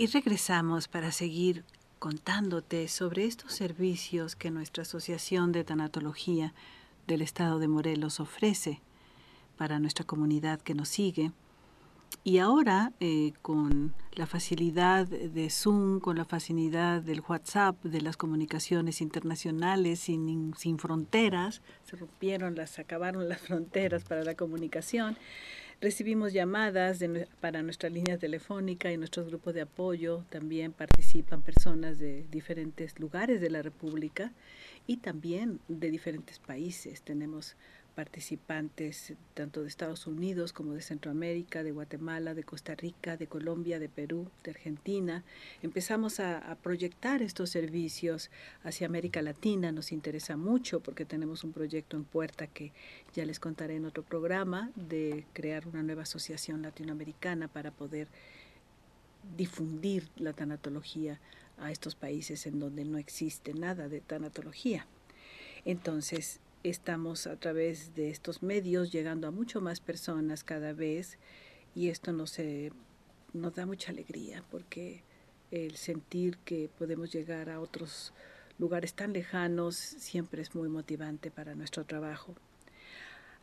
Y 0.00 0.06
regresamos 0.06 0.86
para 0.86 1.10
seguir 1.10 1.64
contándote 1.98 2.86
sobre 2.86 3.24
estos 3.24 3.52
servicios 3.52 4.36
que 4.36 4.52
nuestra 4.52 4.82
Asociación 4.82 5.50
de 5.50 5.64
Tanatología 5.64 6.54
del 7.08 7.22
Estado 7.22 7.58
de 7.58 7.66
Morelos 7.66 8.20
ofrece 8.20 8.80
para 9.56 9.80
nuestra 9.80 10.04
comunidad 10.04 10.60
que 10.60 10.74
nos 10.74 10.88
sigue. 10.88 11.32
Y 12.22 12.38
ahora, 12.38 12.92
eh, 13.00 13.32
con 13.42 13.94
la 14.12 14.26
facilidad 14.26 15.06
de 15.06 15.50
Zoom, 15.50 16.00
con 16.00 16.16
la 16.16 16.24
facilidad 16.24 17.02
del 17.02 17.22
WhatsApp, 17.26 17.82
de 17.82 18.00
las 18.00 18.16
comunicaciones 18.16 19.00
internacionales 19.00 20.00
sin, 20.00 20.54
sin 20.56 20.78
fronteras, 20.78 21.62
se 21.84 21.96
rompieron 21.96 22.54
las, 22.54 22.78
acabaron 22.78 23.28
las 23.28 23.40
fronteras 23.40 24.04
para 24.04 24.22
la 24.22 24.34
comunicación, 24.34 25.16
Recibimos 25.80 26.32
llamadas 26.32 26.98
para 27.40 27.62
nuestra 27.62 27.88
línea 27.88 28.18
telefónica 28.18 28.90
y 28.90 28.96
nuestros 28.96 29.28
grupos 29.28 29.54
de 29.54 29.60
apoyo. 29.60 30.24
También 30.28 30.72
participan 30.72 31.40
personas 31.40 32.00
de 32.00 32.26
diferentes 32.32 32.98
lugares 32.98 33.40
de 33.40 33.48
la 33.48 33.62
República 33.62 34.32
y 34.88 34.96
también 34.96 35.60
de 35.68 35.90
diferentes 35.90 36.40
países. 36.40 37.02
Tenemos 37.02 37.54
participantes 37.94 39.12
tanto 39.34 39.60
de 39.60 39.68
Estados 39.68 40.06
Unidos 40.06 40.52
como 40.52 40.72
de 40.72 40.80
Centroamérica, 40.80 41.62
de 41.62 41.72
Guatemala, 41.72 42.32
de 42.32 42.42
Costa 42.42 42.74
Rica, 42.74 43.18
de 43.18 43.26
Colombia, 43.26 43.78
de 43.78 43.90
Perú, 43.90 44.30
de 44.44 44.52
Argentina. 44.52 45.24
Empezamos 45.62 46.20
a, 46.20 46.56
proyectar 46.62 47.20
estos 47.20 47.50
servicios 47.50 48.30
hacia 48.64 48.86
América 48.86 49.20
Latina. 49.20 49.72
Nos 49.72 49.92
interesa 49.92 50.38
mucho 50.38 50.80
porque 50.80 51.04
tenemos 51.04 51.44
un 51.44 51.52
proyecto 51.52 51.98
en 51.98 52.04
puerta 52.04 52.46
que 52.46 52.72
ya 53.14 53.26
les 53.26 53.40
contaré 53.40 53.76
en 53.76 53.84
otro 53.84 54.02
programa 54.02 54.70
de 54.74 55.26
crear 55.34 55.68
una 55.68 55.82
nueva 55.82 56.02
asociación 56.02 56.62
latinoamericana 56.62 57.48
para 57.48 57.72
poder 57.72 58.08
difundir 59.36 60.08
la 60.16 60.32
tanatología 60.32 61.20
a 61.60 61.70
estos 61.70 61.94
países 61.94 62.46
en 62.46 62.58
donde 62.58 62.84
no 62.84 62.98
existe 62.98 63.54
nada 63.54 63.88
de 63.88 64.00
tanatología. 64.00 64.86
Entonces, 65.64 66.40
estamos 66.62 67.26
a 67.26 67.36
través 67.36 67.94
de 67.94 68.10
estos 68.10 68.42
medios 68.42 68.92
llegando 68.92 69.26
a 69.28 69.30
mucho 69.30 69.60
más 69.60 69.80
personas 69.80 70.44
cada 70.44 70.72
vez 70.72 71.18
y 71.74 71.88
esto 71.88 72.12
nos, 72.12 72.36
nos 73.32 73.54
da 73.54 73.66
mucha 73.66 73.92
alegría 73.92 74.44
porque 74.50 75.02
el 75.50 75.76
sentir 75.76 76.38
que 76.38 76.68
podemos 76.78 77.12
llegar 77.12 77.48
a 77.48 77.60
otros 77.60 78.12
lugares 78.58 78.94
tan 78.94 79.12
lejanos 79.12 79.76
siempre 79.76 80.42
es 80.42 80.54
muy 80.54 80.68
motivante 80.68 81.30
para 81.30 81.54
nuestro 81.54 81.84
trabajo. 81.84 82.34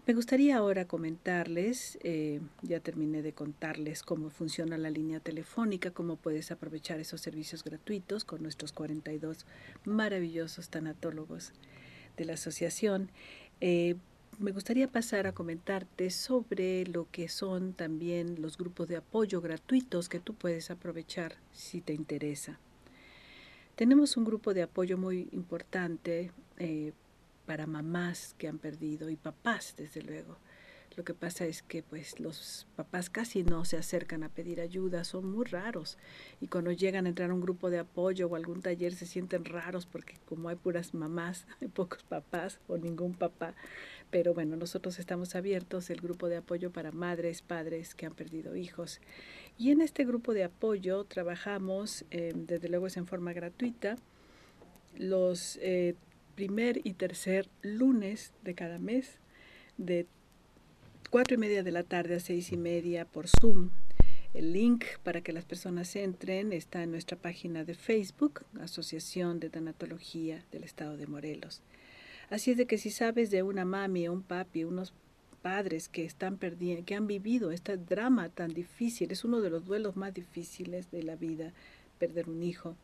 Me 0.07 0.13
gustaría 0.13 0.57
ahora 0.57 0.85
comentarles, 0.85 1.97
eh, 2.03 2.39
ya 2.61 2.79
terminé 2.79 3.23
de 3.23 3.33
contarles 3.33 4.03
cómo 4.03 4.29
funciona 4.29 4.77
la 4.77 4.91
línea 4.91 5.19
telefónica, 5.19 5.89
cómo 5.89 6.15
puedes 6.15 6.51
aprovechar 6.51 6.99
esos 6.99 7.21
servicios 7.21 7.63
gratuitos 7.63 8.23
con 8.23 8.43
nuestros 8.43 8.71
42 8.71 9.47
maravillosos 9.83 10.69
tanatólogos 10.69 11.53
de 12.17 12.25
la 12.25 12.33
asociación, 12.33 13.09
eh, 13.61 13.95
me 14.37 14.51
gustaría 14.51 14.87
pasar 14.87 15.25
a 15.25 15.31
comentarte 15.31 16.11
sobre 16.11 16.85
lo 16.85 17.09
que 17.09 17.27
son 17.27 17.73
también 17.73 18.39
los 18.39 18.59
grupos 18.59 18.87
de 18.87 18.97
apoyo 18.97 19.41
gratuitos 19.41 20.07
que 20.07 20.19
tú 20.19 20.35
puedes 20.35 20.69
aprovechar 20.69 21.35
si 21.51 21.81
te 21.81 21.93
interesa. 21.93 22.59
Tenemos 23.75 24.17
un 24.17 24.25
grupo 24.25 24.53
de 24.53 24.61
apoyo 24.61 24.99
muy 24.99 25.29
importante 25.31 26.31
eh, 26.59 26.91
para 27.45 27.67
mamás 27.67 28.35
que 28.37 28.47
han 28.47 28.59
perdido 28.59 29.09
y 29.09 29.15
papás, 29.15 29.75
desde 29.77 30.01
luego. 30.01 30.37
Lo 30.95 31.03
que 31.03 31.13
pasa 31.13 31.45
es 31.45 31.61
que 31.61 31.83
pues 31.83 32.21
los 32.21 32.67
papás 32.77 33.09
casi 33.09 33.43
no 33.43 33.65
se 33.65 33.75
acercan 33.75 34.23
a 34.23 34.29
pedir 34.29 34.61
ayuda, 34.61 35.03
son 35.03 35.29
muy 35.29 35.43
raros 35.45 35.97
y 36.39 36.47
cuando 36.47 36.71
llegan 36.71 37.05
a 37.05 37.09
entrar 37.09 37.33
un 37.33 37.41
grupo 37.41 37.69
de 37.69 37.79
apoyo 37.79 38.27
o 38.27 38.35
algún 38.35 38.61
taller 38.61 38.93
se 38.93 39.05
sienten 39.05 39.43
raros 39.43 39.85
porque 39.85 40.15
como 40.25 40.47
hay 40.47 40.55
puras 40.55 40.93
mamás, 40.93 41.47
hay 41.61 41.67
pocos 41.67 42.03
papás 42.03 42.59
o 42.67 42.77
ningún 42.77 43.13
papá. 43.13 43.55
Pero 44.09 44.33
bueno, 44.33 44.55
nosotros 44.55 44.97
estamos 44.99 45.35
abiertos, 45.35 45.89
el 45.89 45.99
grupo 45.99 46.29
de 46.29 46.37
apoyo 46.37 46.71
para 46.71 46.93
madres, 46.93 47.41
padres 47.41 47.93
que 47.93 48.05
han 48.05 48.13
perdido 48.13 48.55
hijos. 48.55 49.01
Y 49.57 49.71
en 49.71 49.81
este 49.81 50.05
grupo 50.05 50.33
de 50.33 50.45
apoyo 50.45 51.03
trabajamos, 51.03 52.05
eh, 52.11 52.31
desde 52.35 52.69
luego 52.69 52.87
es 52.87 52.95
en 52.95 53.07
forma 53.07 53.33
gratuita, 53.33 53.97
los 54.97 55.57
eh, 55.61 55.95
primer 56.35 56.81
y 56.83 56.93
tercer 56.93 57.49
lunes 57.61 58.33
de 58.43 58.53
cada 58.53 58.77
mes 58.77 59.19
de 59.77 60.05
cuatro 61.09 61.35
y 61.35 61.37
media 61.37 61.63
de 61.63 61.71
la 61.71 61.83
tarde 61.83 62.15
a 62.15 62.19
seis 62.19 62.51
y 62.51 62.57
media 62.57 63.05
por 63.05 63.27
Zoom. 63.27 63.69
El 64.33 64.51
link 64.51 64.83
para 65.03 65.21
que 65.21 65.31
las 65.31 65.45
personas 65.45 65.95
entren 65.95 66.51
está 66.51 66.83
en 66.83 66.91
nuestra 66.91 67.17
página 67.17 67.63
de 67.63 67.73
Facebook, 67.73 68.45
Asociación 68.59 69.39
de 69.39 69.49
Tanatología 69.49 70.43
del 70.51 70.65
Estado 70.65 70.97
de 70.97 71.07
Morelos. 71.07 71.61
Así 72.29 72.51
es 72.51 72.57
de 72.57 72.65
que 72.65 72.77
si 72.77 72.89
sabes 72.89 73.31
de 73.31 73.43
una 73.43 73.63
mami 73.63 74.09
un 74.09 74.21
papi, 74.21 74.65
unos 74.65 74.93
padres 75.41 75.87
que 75.87 76.03
están 76.03 76.37
perdiendo, 76.37 76.83
que 76.85 76.95
han 76.95 77.07
vivido 77.07 77.51
este 77.51 77.77
drama 77.77 78.29
tan 78.29 78.53
difícil, 78.53 79.11
es 79.11 79.23
uno 79.23 79.39
de 79.39 79.51
los 79.51 79.63
duelos 79.63 79.95
más 79.95 80.13
difíciles 80.13 80.91
de 80.91 81.03
la 81.03 81.15
vida, 81.15 81.53
perder 81.97 82.27
un 82.29 82.43
hijo. 82.43 82.75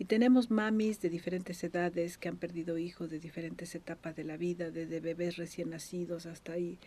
Y 0.00 0.04
tenemos 0.04 0.48
mamis 0.50 1.00
de 1.00 1.10
diferentes 1.10 1.62
edades 1.64 2.18
que 2.18 2.28
han 2.28 2.36
perdido 2.36 2.78
hijos 2.78 3.10
de 3.10 3.18
diferentes 3.18 3.74
etapas 3.74 4.14
de 4.14 4.22
la 4.22 4.36
vida, 4.36 4.70
desde 4.70 5.00
bebés 5.00 5.36
recién 5.36 5.70
nacidos 5.70 6.26
hasta 6.26 6.52
ahí, 6.52 6.78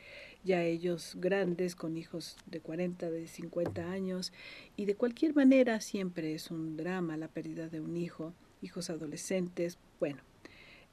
ya 0.45 0.63
ellos 0.63 1.17
grandes 1.19 1.75
con 1.75 1.97
hijos 1.97 2.37
de 2.45 2.61
40, 2.61 3.11
de 3.11 3.27
50 3.27 3.91
años. 3.91 4.31
Y 4.77 4.85
de 4.85 4.95
cualquier 4.95 5.35
manera 5.35 5.81
siempre 5.81 6.33
es 6.33 6.51
un 6.51 6.77
drama 6.77 7.17
la 7.17 7.27
pérdida 7.27 7.67
de 7.67 7.81
un 7.81 7.97
hijo, 7.97 8.33
hijos 8.61 8.89
adolescentes. 8.89 9.77
Bueno, 9.99 10.21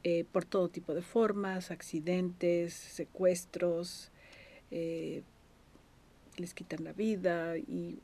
eh, 0.02 0.24
por 0.32 0.44
todo 0.44 0.68
tipo 0.68 0.94
de 0.94 1.02
formas, 1.02 1.70
accidentes, 1.70 2.74
secuestros, 2.74 4.10
eh, 4.72 5.22
les 6.36 6.52
quitan 6.52 6.82
la 6.82 6.92
vida 6.92 7.56
y 7.58 7.98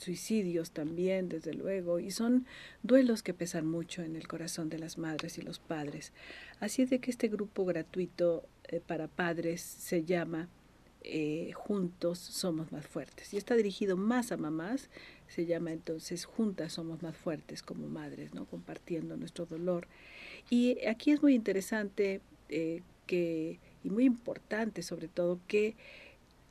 suicidios 0.00 0.70
también, 0.70 1.28
desde 1.28 1.52
luego, 1.52 2.00
y 2.00 2.10
son 2.10 2.46
duelos 2.82 3.22
que 3.22 3.34
pesan 3.34 3.66
mucho 3.66 4.02
en 4.02 4.16
el 4.16 4.26
corazón 4.26 4.70
de 4.70 4.78
las 4.78 4.96
madres 4.96 5.36
y 5.36 5.42
los 5.42 5.58
padres. 5.58 6.12
Así 6.58 6.82
es 6.82 6.90
de 6.90 7.00
que 7.00 7.10
este 7.10 7.28
grupo 7.28 7.66
gratuito 7.66 8.44
eh, 8.64 8.80
para 8.84 9.08
padres 9.08 9.60
se 9.60 10.04
llama 10.04 10.48
eh, 11.02 11.52
Juntos 11.54 12.18
Somos 12.18 12.72
Más 12.72 12.86
Fuertes 12.86 13.32
y 13.34 13.36
está 13.36 13.54
dirigido 13.54 13.96
más 13.96 14.32
a 14.32 14.38
mamás, 14.38 14.88
se 15.28 15.44
llama 15.44 15.72
entonces 15.72 16.24
Juntas 16.24 16.72
Somos 16.74 17.02
Más 17.02 17.16
Fuertes 17.16 17.62
como 17.62 17.86
madres, 17.86 18.32
¿no? 18.34 18.46
compartiendo 18.46 19.18
nuestro 19.18 19.44
dolor. 19.44 19.86
Y 20.48 20.82
aquí 20.86 21.10
es 21.10 21.22
muy 21.22 21.34
interesante 21.34 22.22
eh, 22.48 22.80
que, 23.06 23.60
y 23.84 23.90
muy 23.90 24.04
importante 24.04 24.82
sobre 24.82 25.08
todo 25.08 25.40
que 25.46 25.76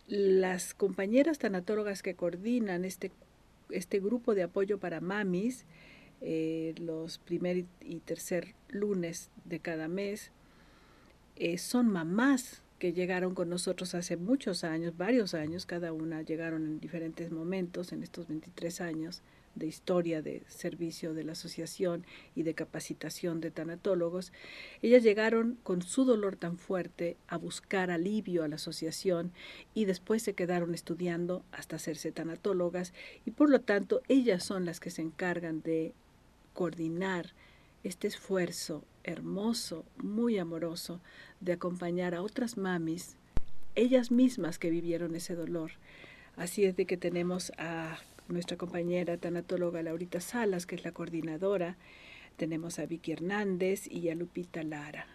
las 0.08 0.74
compañeras 0.74 1.38
tanatólogas 1.40 2.02
que 2.04 2.16
coordinan 2.16 2.86
este 2.86 3.12
este 3.70 4.00
grupo 4.00 4.36
de 4.36 4.44
apoyo 4.44 4.80
para 4.80 5.02
mamis 5.02 5.66
eh, 6.22 6.76
los 6.78 7.18
primer 7.18 7.66
y 7.82 8.00
tercer 8.00 8.56
lunes 8.70 9.30
de 9.46 9.60
cada 9.60 9.88
mes. 9.88 10.32
Eh, 11.36 11.58
son 11.58 11.88
mamás 11.88 12.62
que 12.78 12.94
llegaron 12.94 13.36
con 13.36 13.50
nosotros 13.50 13.96
hace 13.96 14.18
muchos 14.18 14.64
años, 14.64 14.98
varios 14.98 15.34
años, 15.34 15.66
cada 15.66 15.94
una 15.94 16.22
llegaron 16.22 16.66
en 16.66 16.80
diferentes 16.80 17.32
momentos 17.32 17.94
en 17.94 18.04
estos 18.04 18.28
23 18.28 18.82
años 18.82 19.22
de 19.56 19.68
historia 19.68 20.22
de 20.22 20.44
servicio 20.48 21.14
de 21.14 21.24
la 21.24 21.34
asociación 21.34 22.06
y 22.36 22.44
de 22.44 22.54
capacitación 22.54 23.42
de 23.42 23.52
tanatólogos, 23.52 24.32
ellas 24.82 25.04
llegaron 25.04 25.58
con 25.64 25.82
su 25.82 26.06
dolor 26.06 26.36
tan 26.36 26.58
fuerte 26.58 27.18
a 27.28 27.38
buscar 27.38 27.92
alivio 27.92 28.44
a 28.44 28.48
la 28.48 28.56
asociación 28.56 29.32
y 29.74 29.86
después 29.86 30.24
se 30.24 30.34
quedaron 30.34 30.74
estudiando 30.74 31.44
hasta 31.52 31.76
hacerse 31.76 32.12
tanatólogas 32.12 32.94
y 33.26 33.32
por 33.32 33.50
lo 33.50 33.62
tanto 33.62 34.02
ellas 34.08 34.44
son 34.44 34.66
las 34.66 34.80
que 34.80 34.90
se 34.90 35.02
encargan 35.02 35.62
de 35.62 35.94
coordinar 36.54 37.34
este 37.84 38.08
esfuerzo 38.08 38.84
hermoso, 39.04 39.86
muy 39.98 40.38
amoroso, 40.38 41.00
de 41.40 41.54
acompañar 41.54 42.14
a 42.14 42.22
otras 42.22 42.58
mamis, 42.58 43.16
ellas 43.76 44.12
mismas 44.12 44.60
que 44.60 44.70
vivieron 44.70 45.16
ese 45.16 45.36
dolor. 45.36 45.72
Así 46.36 46.66
es 46.66 46.76
de 46.76 46.86
que 46.86 46.98
tenemos 46.98 47.52
a 47.58 47.98
nuestra 48.32 48.58
compañera 48.58 49.18
tanatóloga 49.18 49.82
Laurita 49.82 50.20
Salas, 50.20 50.66
que 50.66 50.76
es 50.76 50.84
la 50.84 50.92
coordinadora. 50.92 51.78
Tenemos 52.38 52.80
a 52.80 52.86
Vicky 52.86 53.12
Hernández 53.12 53.88
y 53.88 54.10
a 54.10 54.16
Lupita 54.16 54.64
Lara. 54.64 55.08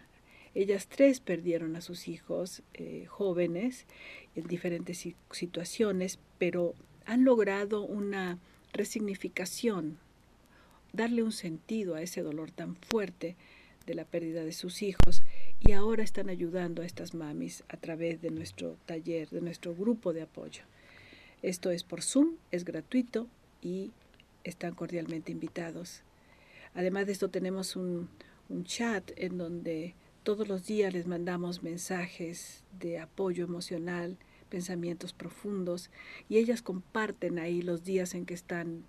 Ellas 0.53 0.87
tres 0.87 1.19
perdieron 1.19 1.75
a 1.75 1.81
sus 1.81 2.07
hijos 2.07 2.63
eh, 2.73 3.05
jóvenes 3.07 3.85
en 4.35 4.47
diferentes 4.47 5.07
situaciones, 5.31 6.19
pero 6.37 6.75
han 7.05 7.25
logrado 7.25 7.83
una 7.83 8.39
resignificación, 8.71 9.97
darle 10.93 11.23
un 11.23 11.31
sentido 11.31 11.95
a 11.95 12.01
ese 12.01 12.21
dolor 12.21 12.51
tan 12.51 12.75
fuerte 12.75 13.35
de 13.85 13.95
la 13.95 14.05
pérdida 14.05 14.43
de 14.43 14.53
sus 14.53 14.81
hijos 14.81 15.23
y 15.59 15.73
ahora 15.73 16.03
están 16.03 16.29
ayudando 16.29 16.81
a 16.81 16.85
estas 16.85 17.13
mamis 17.13 17.63
a 17.67 17.77
través 17.77 18.21
de 18.21 18.31
nuestro 18.31 18.77
taller, 18.85 19.29
de 19.29 19.41
nuestro 19.41 19.75
grupo 19.75 20.13
de 20.13 20.23
apoyo. 20.23 20.63
Esto 21.45 21.69
es 21.69 21.83
por 21.83 22.01
Zoom, 22.01 22.37
es 22.49 22.65
gratuito 22.65 23.27
y 23.61 23.91
están 24.43 24.73
cordialmente 24.73 25.31
invitados. 25.31 26.01
Además 26.73 27.05
de 27.05 27.11
esto 27.11 27.29
tenemos 27.29 27.75
un, 27.75 28.09
chat 28.63 29.11
en 29.15 29.37
donde 29.37 29.93
todos 30.23 30.47
los 30.47 30.65
días 30.65 30.91
les 30.91 31.05
mandamos 31.05 31.61
mensajes 31.61 32.63
de 32.79 32.97
apoyo 32.97 33.43
emocional, 33.43 34.17
pensamientos 34.49 35.13
profundos 35.13 35.91
y 36.29 36.37
ellas 36.37 36.63
comparten 36.63 37.37
ahí 37.37 37.61
los 37.61 37.83
días 37.83 38.15
en 38.15 38.25
que 38.25 38.33
están 38.33 38.83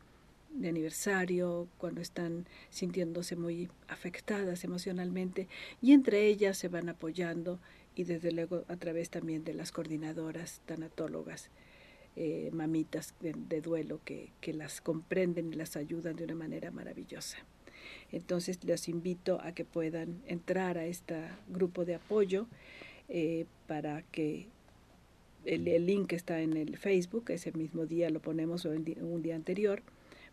de 0.48 0.70
aniversario, 0.70 1.68
cuando 1.76 2.00
están 2.00 2.46
sintiéndose 2.70 3.36
muy 3.36 3.68
afectadas 3.86 4.64
emocionalmente 4.64 5.46
y 5.82 5.92
entre 5.92 6.26
ellas 6.26 6.56
se 6.56 6.68
van 6.68 6.88
apoyando 6.88 7.60
y 7.94 8.04
desde 8.04 8.32
luego 8.32 8.64
a 8.68 8.76
través 8.76 9.10
también 9.10 9.44
de 9.44 9.52
las 9.52 9.72
coordinadoras 9.72 10.62
tanatólogas. 10.64 11.50
Eh, 12.18 12.48
mamitas 12.50 13.14
de, 13.20 13.60
duelo 13.60 14.00
que, 14.02 14.30
las 14.54 14.80
comprenden 14.80 15.52
y 15.52 15.56
las 15.56 15.76
ayudan 15.76 16.16
de 16.16 16.24
una 16.24 16.34
manera 16.34 16.70
maravillosa. 16.70 17.36
Entonces 18.10 18.64
les 18.64 18.88
invito 18.88 19.38
a 19.42 19.52
que 19.52 19.66
puedan 19.66 20.22
entrar 20.26 20.78
a 20.78 20.86
este 20.86 21.28
grupo 21.46 21.84
de 21.84 21.96
apoyo 21.96 22.46
eh, 23.10 23.44
para 23.66 24.00
que 24.00 24.46
el, 25.44 25.64
link 25.84 26.14
está 26.14 26.40
en 26.40 26.56
el 26.56 26.78
Facebook, 26.78 27.26
ese 27.28 27.52
mismo 27.52 27.84
día 27.84 28.08
lo 28.08 28.20
ponemos 28.20 28.64
o 28.64 28.70
un 28.70 29.22
día 29.22 29.36
anterior, 29.36 29.82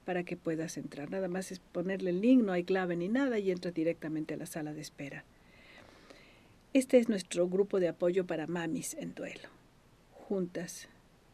para 0.06 0.24
que 0.24 0.38
puedas 0.38 0.78
entrar. 0.78 1.12
Nada 1.12 1.28
más 1.28 1.52
es 1.52 1.60
ponerle 1.60 2.12
el 2.12 2.22
link, 2.22 2.44
no 2.46 2.54
hay 2.54 2.64
clave 2.64 2.96
ni 2.96 3.10
nada 3.10 3.40
y 3.40 3.52
entras 3.52 3.74
directamente 3.74 4.36
a 4.36 4.38
la 4.38 4.46
sala 4.46 4.74
de 4.74 4.80
espera. 4.80 5.26
Este 6.72 6.98
es 6.98 7.10
nuestro 7.10 7.50
grupo 7.50 7.82
de 7.82 7.90
apoyo 7.90 8.26
para 8.26 8.48
mamis 8.48 8.94
en 8.94 9.14
duelo. 9.14 9.50
Juntas 10.14 10.88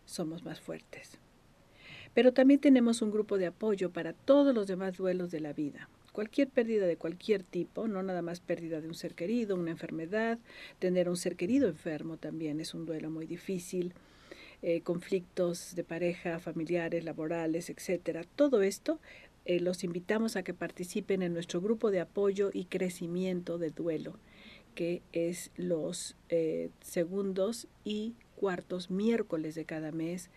somos 0.10 0.44
más 0.44 0.60
fuertes. 0.60 1.20
Pero 2.14 2.34
también 2.34 2.60
tenemos 2.60 3.02
un 3.02 3.12
grupo 3.12 3.38
de 3.38 3.48
apoyo 3.48 3.92
para 3.92 4.14
todos 4.14 4.54
los 4.54 4.68
demás 4.68 4.98
duelos 4.98 5.32
de 5.32 5.40
la 5.40 5.54
vida. 5.54 5.90
Cualquier 6.12 6.50
pérdida 6.50 6.88
de 6.88 6.98
cualquier 6.98 7.44
tipo, 7.44 7.88
no 7.88 8.02
nada 8.02 8.22
más 8.22 8.40
pérdida 8.40 8.82
de 8.82 8.88
un 8.88 8.96
ser 8.96 9.14
querido, 9.14 9.56
una 9.56 9.72
enfermedad, 9.72 10.40
tener 10.80 11.08
un 11.08 11.18
ser 11.18 11.36
querido 11.36 11.70
enfermo 11.70 12.18
también 12.18 12.60
es 12.60 12.74
un 12.74 12.86
duelo 12.86 13.12
muy 13.12 13.28
difícil, 13.28 13.94
eh, 14.62 14.82
conflictos 14.82 15.76
de 15.76 15.84
pareja, 15.84 16.40
familiares, 16.40 17.06
laborales, 17.06 17.70
etcétera. 17.70 18.26
Todo 18.36 18.64
esto 18.64 19.00
eh, 19.46 19.60
los 19.60 19.84
invitamos 19.84 20.36
a 20.36 20.44
que 20.44 20.54
participen 20.54 21.22
en 21.22 21.34
nuestro 21.34 21.62
grupo 21.62 21.92
de 21.92 22.02
apoyo 22.02 22.50
y 22.52 22.66
crecimiento 22.66 23.58
de 23.58 23.70
duelo, 23.70 24.18
que 24.76 25.02
es 25.14 25.52
los 25.56 26.16
eh, 26.30 26.70
segundos 26.82 27.68
y 27.86 28.16
cuartos 28.40 28.90
miércoles 28.90 29.54
de 29.54 29.66
cada 29.66 29.92
mes, 29.92 30.30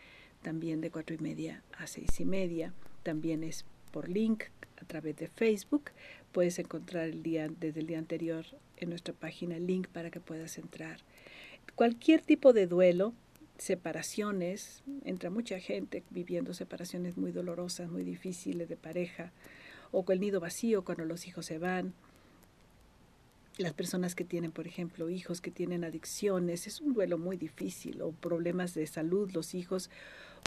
también 0.42 0.80
de 0.80 0.90
cuatro 0.90 1.14
y 1.14 1.18
media 1.18 1.62
a 1.78 1.86
seis 1.86 2.18
y 2.18 2.24
media. 2.24 2.74
También 3.04 3.44
es 3.44 3.64
por 3.92 4.08
link 4.08 4.42
a 4.80 4.84
través 4.84 5.16
de 5.18 5.28
Facebook. 5.28 5.92
Puedes 6.32 6.58
encontrar 6.58 7.08
el 7.08 7.22
día, 7.22 7.46
desde 7.48 7.78
el 7.78 7.86
día 7.86 7.98
anterior 7.98 8.44
en 8.76 8.88
nuestra 8.88 9.14
página 9.14 9.56
el 9.56 9.68
link 9.68 9.86
para 9.86 10.10
que 10.10 10.18
puedas 10.18 10.58
entrar. 10.58 10.98
Cualquier 11.76 12.22
tipo 12.22 12.52
de 12.52 12.66
duelo, 12.66 13.14
separaciones, 13.56 14.82
entra 15.04 15.30
mucha 15.30 15.60
gente 15.60 16.02
viviendo 16.10 16.54
separaciones 16.54 17.16
muy 17.16 17.30
dolorosas, 17.30 17.88
muy 17.88 18.02
difíciles 18.02 18.68
de 18.68 18.76
pareja, 18.76 19.30
o 19.92 20.04
con 20.04 20.14
el 20.14 20.20
nido 20.20 20.40
vacío 20.40 20.82
cuando 20.84 21.04
los 21.04 21.28
hijos 21.28 21.46
se 21.46 21.58
van, 21.58 21.94
las 23.62 23.72
personas 23.72 24.14
que 24.14 24.25
tienen, 24.25 24.53
por 24.53 24.66
ejemplo, 24.66 25.11
hijos 25.11 25.40
que 25.40 25.51
tienen 25.51 25.85
adicciones, 25.85 26.66
es 26.66 26.81
un 26.81 26.94
duelo 26.94 27.18
muy 27.18 27.37
difícil, 27.37 28.03
o 28.03 28.12
problemas 28.12 28.75
de 28.75 28.87
salud, 28.87 29.31
los 29.33 29.55
hijos, 29.55 29.90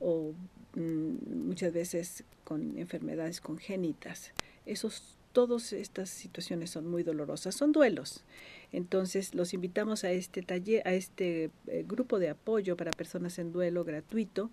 o 0.01 0.33
mm, 0.75 1.47
muchas 1.47 1.73
veces 1.73 2.23
con 2.43 2.77
enfermedades 2.77 3.41
congénitas. 3.41 4.31
Esos, 4.65 5.17
todas 5.31 5.73
estas 5.73 6.09
situaciones 6.09 6.69
son 6.69 6.87
muy 6.87 7.03
dolorosas, 7.03 7.55
son 7.55 7.71
duelos. 7.71 8.23
Entonces 8.71 9.33
los 9.33 9.53
invitamos 9.53 10.03
a 10.03 10.11
este 10.11 10.41
taller, 10.41 10.87
a 10.87 10.93
este 10.93 11.51
eh, 11.67 11.85
grupo 11.87 12.19
de 12.19 12.29
apoyo 12.29 12.75
para 12.77 12.91
personas 12.91 13.39
en 13.39 13.51
duelo 13.51 13.83
gratuito 13.83 14.49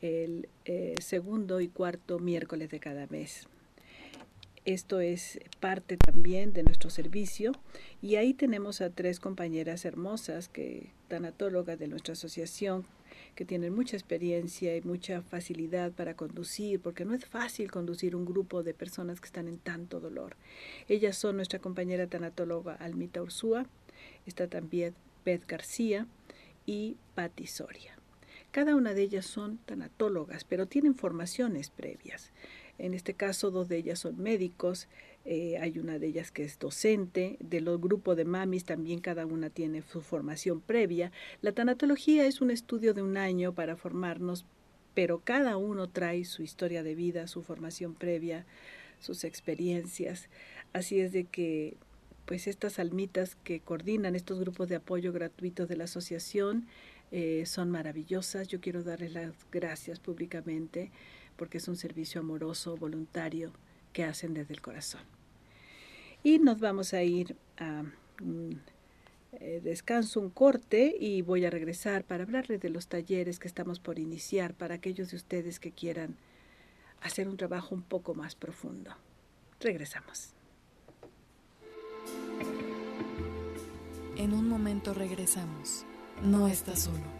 el 0.00 0.48
eh, 0.64 0.94
segundo 1.00 1.60
y 1.60 1.68
cuarto 1.68 2.18
miércoles 2.18 2.70
de 2.70 2.80
cada 2.80 3.06
mes. 3.08 3.46
Esto 4.66 5.00
es 5.00 5.40
parte 5.58 5.96
también 5.96 6.52
de 6.52 6.62
nuestro 6.62 6.90
servicio 6.90 7.52
y 8.02 8.16
ahí 8.16 8.34
tenemos 8.34 8.82
a 8.82 8.90
tres 8.90 9.18
compañeras 9.18 9.86
hermosas 9.86 10.48
que 10.48 10.90
tanatólogas 11.08 11.78
de 11.78 11.88
nuestra 11.88 12.12
asociación 12.12 12.84
que 13.34 13.46
tienen 13.46 13.74
mucha 13.74 13.96
experiencia 13.96 14.76
y 14.76 14.82
mucha 14.82 15.22
facilidad 15.22 15.92
para 15.92 16.14
conducir, 16.14 16.80
porque 16.80 17.04
no 17.04 17.14
es 17.14 17.24
fácil 17.24 17.70
conducir 17.70 18.14
un 18.14 18.26
grupo 18.26 18.62
de 18.62 18.74
personas 18.74 19.20
que 19.20 19.26
están 19.26 19.48
en 19.48 19.58
tanto 19.58 19.98
dolor. 19.98 20.36
Ellas 20.88 21.16
son 21.16 21.36
nuestra 21.36 21.58
compañera 21.58 22.06
tanatóloga 22.06 22.74
Almita 22.74 23.22
Ursúa, 23.22 23.66
está 24.26 24.46
también 24.46 24.94
Beth 25.24 25.46
García 25.46 26.06
y 26.66 26.96
Patti 27.14 27.46
Soria. 27.46 27.96
Cada 28.50 28.74
una 28.74 28.94
de 28.94 29.02
ellas 29.02 29.26
son 29.26 29.58
tanatólogas, 29.58 30.44
pero 30.44 30.66
tienen 30.66 30.94
formaciones 30.94 31.70
previas. 31.70 32.32
En 32.80 32.94
este 32.94 33.14
caso, 33.14 33.50
dos 33.50 33.68
de 33.68 33.76
ellas 33.76 33.98
son 33.98 34.20
médicos, 34.22 34.88
eh, 35.26 35.58
hay 35.58 35.78
una 35.78 35.98
de 35.98 36.06
ellas 36.06 36.30
que 36.30 36.44
es 36.44 36.58
docente, 36.58 37.36
de 37.40 37.60
los 37.60 37.78
grupos 37.78 38.16
de 38.16 38.24
mamis 38.24 38.64
también 38.64 39.00
cada 39.00 39.26
una 39.26 39.50
tiene 39.50 39.82
su 39.82 40.00
formación 40.00 40.60
previa. 40.62 41.12
La 41.42 41.52
tanatología 41.52 42.26
es 42.26 42.40
un 42.40 42.50
estudio 42.50 42.94
de 42.94 43.02
un 43.02 43.18
año 43.18 43.54
para 43.54 43.76
formarnos, 43.76 44.46
pero 44.94 45.20
cada 45.20 45.58
uno 45.58 45.90
trae 45.90 46.24
su 46.24 46.42
historia 46.42 46.82
de 46.82 46.94
vida, 46.94 47.26
su 47.26 47.42
formación 47.42 47.94
previa, 47.94 48.46
sus 48.98 49.24
experiencias. 49.24 50.30
Así 50.72 51.00
es 51.00 51.12
de 51.12 51.24
que 51.24 51.76
pues 52.24 52.46
estas 52.46 52.78
almitas 52.78 53.36
que 53.44 53.60
coordinan 53.60 54.14
estos 54.14 54.40
grupos 54.40 54.68
de 54.68 54.76
apoyo 54.76 55.12
gratuitos 55.12 55.68
de 55.68 55.76
la 55.76 55.84
asociación 55.84 56.66
eh, 57.12 57.44
son 57.44 57.70
maravillosas. 57.70 58.48
Yo 58.48 58.60
quiero 58.60 58.82
darles 58.82 59.12
las 59.12 59.34
gracias 59.50 59.98
públicamente 60.00 60.92
porque 61.40 61.56
es 61.56 61.68
un 61.68 61.76
servicio 61.76 62.20
amoroso, 62.20 62.76
voluntario, 62.76 63.50
que 63.94 64.04
hacen 64.04 64.34
desde 64.34 64.52
el 64.52 64.60
corazón. 64.60 65.00
Y 66.22 66.38
nos 66.38 66.60
vamos 66.60 66.92
a 66.92 67.02
ir 67.02 67.34
a 67.56 67.82
un 68.20 68.60
eh, 69.32 69.62
descanso, 69.64 70.20
un 70.20 70.28
corte, 70.28 70.94
y 71.00 71.22
voy 71.22 71.46
a 71.46 71.50
regresar 71.50 72.04
para 72.04 72.24
hablarles 72.24 72.60
de 72.60 72.68
los 72.68 72.88
talleres 72.88 73.38
que 73.38 73.48
estamos 73.48 73.80
por 73.80 73.98
iniciar 73.98 74.52
para 74.52 74.74
aquellos 74.74 75.12
de 75.12 75.16
ustedes 75.16 75.60
que 75.60 75.72
quieran 75.72 76.14
hacer 77.00 77.26
un 77.26 77.38
trabajo 77.38 77.74
un 77.74 77.84
poco 77.84 78.12
más 78.12 78.34
profundo. 78.34 78.94
Regresamos. 79.60 80.34
En 84.18 84.34
un 84.34 84.46
momento 84.46 84.92
regresamos. 84.92 85.86
No 86.22 86.48
estás 86.48 86.80
solo. 86.80 87.19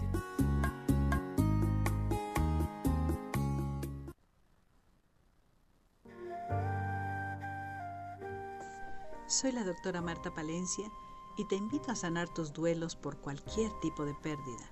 Soy 9.31 9.51
la 9.53 9.63
doctora 9.63 10.01
Marta 10.01 10.33
Palencia 10.33 10.91
y 11.37 11.45
te 11.45 11.55
invito 11.55 11.89
a 11.89 11.95
sanar 11.95 12.27
tus 12.27 12.51
duelos 12.51 12.97
por 12.97 13.15
cualquier 13.15 13.71
tipo 13.79 14.03
de 14.03 14.13
pérdida. 14.13 14.69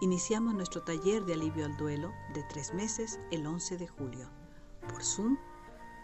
Iniciamos 0.00 0.54
nuestro 0.54 0.82
taller 0.82 1.26
de 1.26 1.34
alivio 1.34 1.66
al 1.66 1.76
duelo 1.76 2.10
de 2.32 2.42
tres 2.44 2.72
meses 2.72 3.20
el 3.30 3.46
11 3.46 3.76
de 3.76 3.86
julio, 3.86 4.30
por 4.88 5.04
Zoom, 5.04 5.36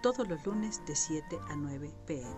todos 0.03 0.29
los 0.29 0.44
lunes 0.44 0.85
de 0.85 0.94
7 0.94 1.38
a 1.48 1.57
9 1.57 1.90
pm. 2.07 2.37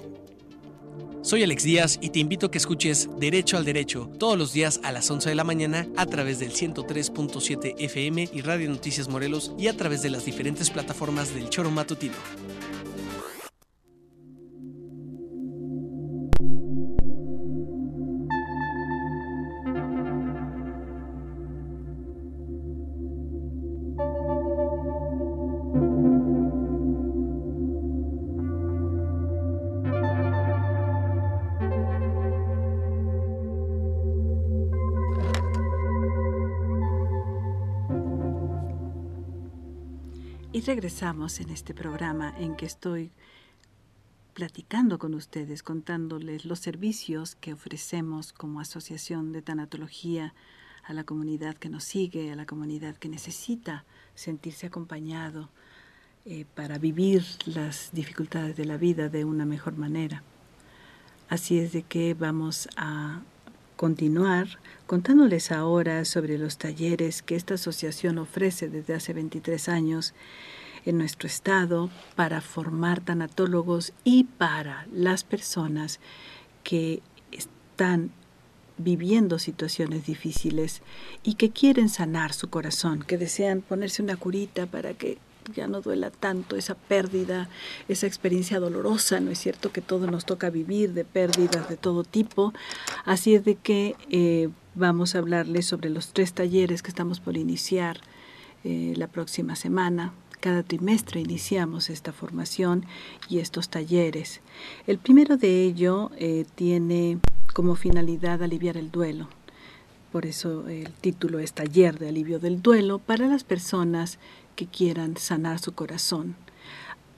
Soy 1.23 1.41
Alex 1.41 1.63
Díaz 1.63 1.97
y 1.99 2.11
te 2.11 2.19
invito 2.19 2.45
a 2.45 2.51
que 2.51 2.59
escuches 2.59 3.09
Derecho 3.17 3.57
al 3.57 3.65
Derecho 3.65 4.07
todos 4.19 4.37
los 4.37 4.53
días 4.53 4.79
a 4.83 4.91
las 4.91 5.09
11 5.09 5.29
de 5.29 5.35
la 5.35 5.43
mañana 5.43 5.87
a 5.97 6.05
través 6.05 6.37
del 6.37 6.51
103.7 6.51 7.73
FM 7.79 8.29
y 8.31 8.41
Radio 8.41 8.69
Noticias 8.69 9.07
Morelos 9.07 9.51
y 9.57 9.67
a 9.67 9.75
través 9.75 10.03
de 10.03 10.11
las 10.11 10.25
diferentes 10.25 10.69
plataformas 10.69 11.33
del 11.33 11.49
Choro 11.49 11.71
Matutino. 11.71 12.13
Regresamos 40.75 41.41
en 41.41 41.49
este 41.49 41.73
programa 41.73 42.33
en 42.39 42.55
que 42.55 42.65
estoy 42.65 43.11
platicando 44.33 44.99
con 44.99 45.13
ustedes, 45.13 45.63
contándoles 45.63 46.45
los 46.45 46.59
servicios 46.59 47.35
que 47.35 47.51
ofrecemos 47.51 48.31
como 48.31 48.61
Asociación 48.61 49.33
de 49.33 49.41
Tanatología 49.41 50.33
a 50.85 50.93
la 50.93 51.03
comunidad 51.03 51.57
que 51.57 51.67
nos 51.67 51.83
sigue, 51.83 52.31
a 52.31 52.37
la 52.37 52.45
comunidad 52.45 52.95
que 52.95 53.09
necesita 53.09 53.83
sentirse 54.15 54.67
acompañado 54.67 55.49
eh, 56.23 56.45
para 56.55 56.77
vivir 56.77 57.25
las 57.47 57.89
dificultades 57.91 58.55
de 58.55 58.63
la 58.63 58.77
vida 58.77 59.09
de 59.09 59.25
una 59.25 59.45
mejor 59.45 59.75
manera. 59.75 60.23
Así 61.27 61.59
es 61.59 61.73
de 61.73 61.83
que 61.83 62.13
vamos 62.13 62.69
a 62.77 63.19
continuar 63.75 64.47
contándoles 64.87 65.51
ahora 65.51 66.05
sobre 66.05 66.37
los 66.37 66.57
talleres 66.57 67.21
que 67.21 67.35
esta 67.35 67.55
asociación 67.55 68.19
ofrece 68.19 68.69
desde 68.69 68.93
hace 68.93 69.11
23 69.11 69.67
años 69.67 70.13
en 70.85 70.97
nuestro 70.97 71.27
estado 71.27 71.89
para 72.15 72.41
formar 72.41 73.01
tanatólogos 73.01 73.93
y 74.03 74.23
para 74.23 74.87
las 74.91 75.23
personas 75.23 75.99
que 76.63 77.01
están 77.31 78.11
viviendo 78.77 79.39
situaciones 79.39 80.05
difíciles 80.05 80.81
y 81.23 81.35
que 81.35 81.51
quieren 81.51 81.89
sanar 81.89 82.33
su 82.33 82.49
corazón, 82.49 83.03
que 83.03 83.17
desean 83.17 83.61
ponerse 83.61 84.01
una 84.01 84.15
curita 84.15 84.65
para 84.65 84.93
que 84.93 85.17
ya 85.55 85.67
no 85.67 85.81
duela 85.81 86.11
tanto 86.11 86.55
esa 86.55 86.75
pérdida, 86.75 87.49
esa 87.87 88.07
experiencia 88.07 88.59
dolorosa, 88.59 89.19
¿no 89.19 89.31
es 89.31 89.39
cierto? 89.39 89.71
Que 89.71 89.81
todo 89.81 90.07
nos 90.07 90.25
toca 90.25 90.49
vivir 90.49 90.93
de 90.93 91.03
pérdidas 91.03 91.67
de 91.67 91.77
todo 91.77 92.03
tipo. 92.03 92.53
Así 93.05 93.35
es 93.35 93.43
de 93.43 93.55
que 93.55 93.95
eh, 94.09 94.49
vamos 94.75 95.15
a 95.15 95.19
hablarles 95.19 95.65
sobre 95.65 95.89
los 95.89 96.13
tres 96.13 96.33
talleres 96.33 96.83
que 96.83 96.89
estamos 96.89 97.19
por 97.19 97.37
iniciar 97.37 97.99
eh, 98.63 98.93
la 98.95 99.07
próxima 99.07 99.55
semana. 99.55 100.13
Cada 100.41 100.63
trimestre 100.63 101.19
iniciamos 101.19 101.91
esta 101.91 102.11
formación 102.11 102.83
y 103.29 103.37
estos 103.37 103.69
talleres. 103.69 104.41
El 104.87 104.97
primero 104.97 105.37
de 105.37 105.63
ello 105.63 106.09
eh, 106.17 106.45
tiene 106.55 107.19
como 107.53 107.75
finalidad 107.75 108.41
aliviar 108.41 108.75
el 108.75 108.89
duelo. 108.89 109.27
Por 110.11 110.25
eso 110.25 110.67
el 110.67 110.91
título 110.93 111.37
es 111.37 111.53
Taller 111.53 111.99
de 111.99 112.09
Alivio 112.09 112.39
del 112.39 112.59
Duelo 112.63 112.97
para 112.97 113.27
las 113.27 113.43
personas 113.43 114.17
que 114.55 114.65
quieran 114.65 115.15
sanar 115.15 115.59
su 115.59 115.73
corazón. 115.73 116.35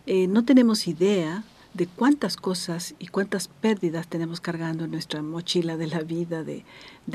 Eh, 0.05 0.27
no 0.27 0.43
tenemos 0.43 0.85
idea 0.89 1.45
de 1.73 1.87
cuántas 1.87 2.35
cosas 2.35 2.93
y 2.99 3.07
cuántas 3.07 3.47
pérdidas 3.47 4.09
tenemos 4.09 4.41
cargando 4.41 4.83
en 4.83 4.91
nuestra 4.91 5.21
mochila 5.21 5.77
de 5.77 5.87
la 5.87 6.01
vida, 6.01 6.43
de, 6.43 6.65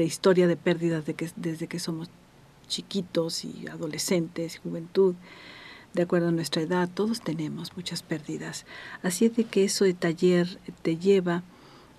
historia 0.02 0.46
de 0.46 0.56
pérdidas 0.56 1.04
desde 1.36 1.66
que 1.66 1.78
somos 1.78 2.08
chiquitos 2.66 3.44
y 3.44 3.68
adolescentes, 3.68 4.58
juventud. 4.58 5.14
De 5.98 6.04
acuerdo 6.04 6.28
a 6.28 6.30
nuestra 6.30 6.62
edad, 6.62 6.88
todos 6.88 7.22
tenemos 7.22 7.76
muchas 7.76 8.04
pérdidas. 8.04 8.66
Así 9.02 9.24
es 9.24 9.34
de 9.34 9.42
que 9.42 9.64
eso 9.64 9.84
de 9.84 9.94
taller 9.94 10.60
te 10.82 10.96
lleva 10.96 11.42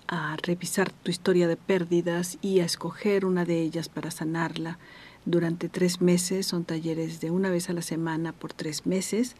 a 0.08 0.38
revisar 0.42 0.90
tu 0.90 1.10
historia 1.10 1.46
de 1.46 1.58
pérdidas 1.58 2.38
y 2.40 2.60
a 2.60 2.64
escoger 2.64 3.26
una 3.26 3.44
de 3.44 3.60
ellas 3.60 3.90
para 3.90 4.10
sanarla 4.10 4.78
durante 5.26 5.68
tres 5.68 6.00
meses, 6.00 6.46
son 6.46 6.64
talleres 6.64 7.20
de 7.20 7.30
una 7.30 7.50
vez 7.50 7.68
a 7.68 7.74
la 7.74 7.82
semana 7.82 8.32
por 8.32 8.54
tres 8.54 8.86
meses. 8.86 9.36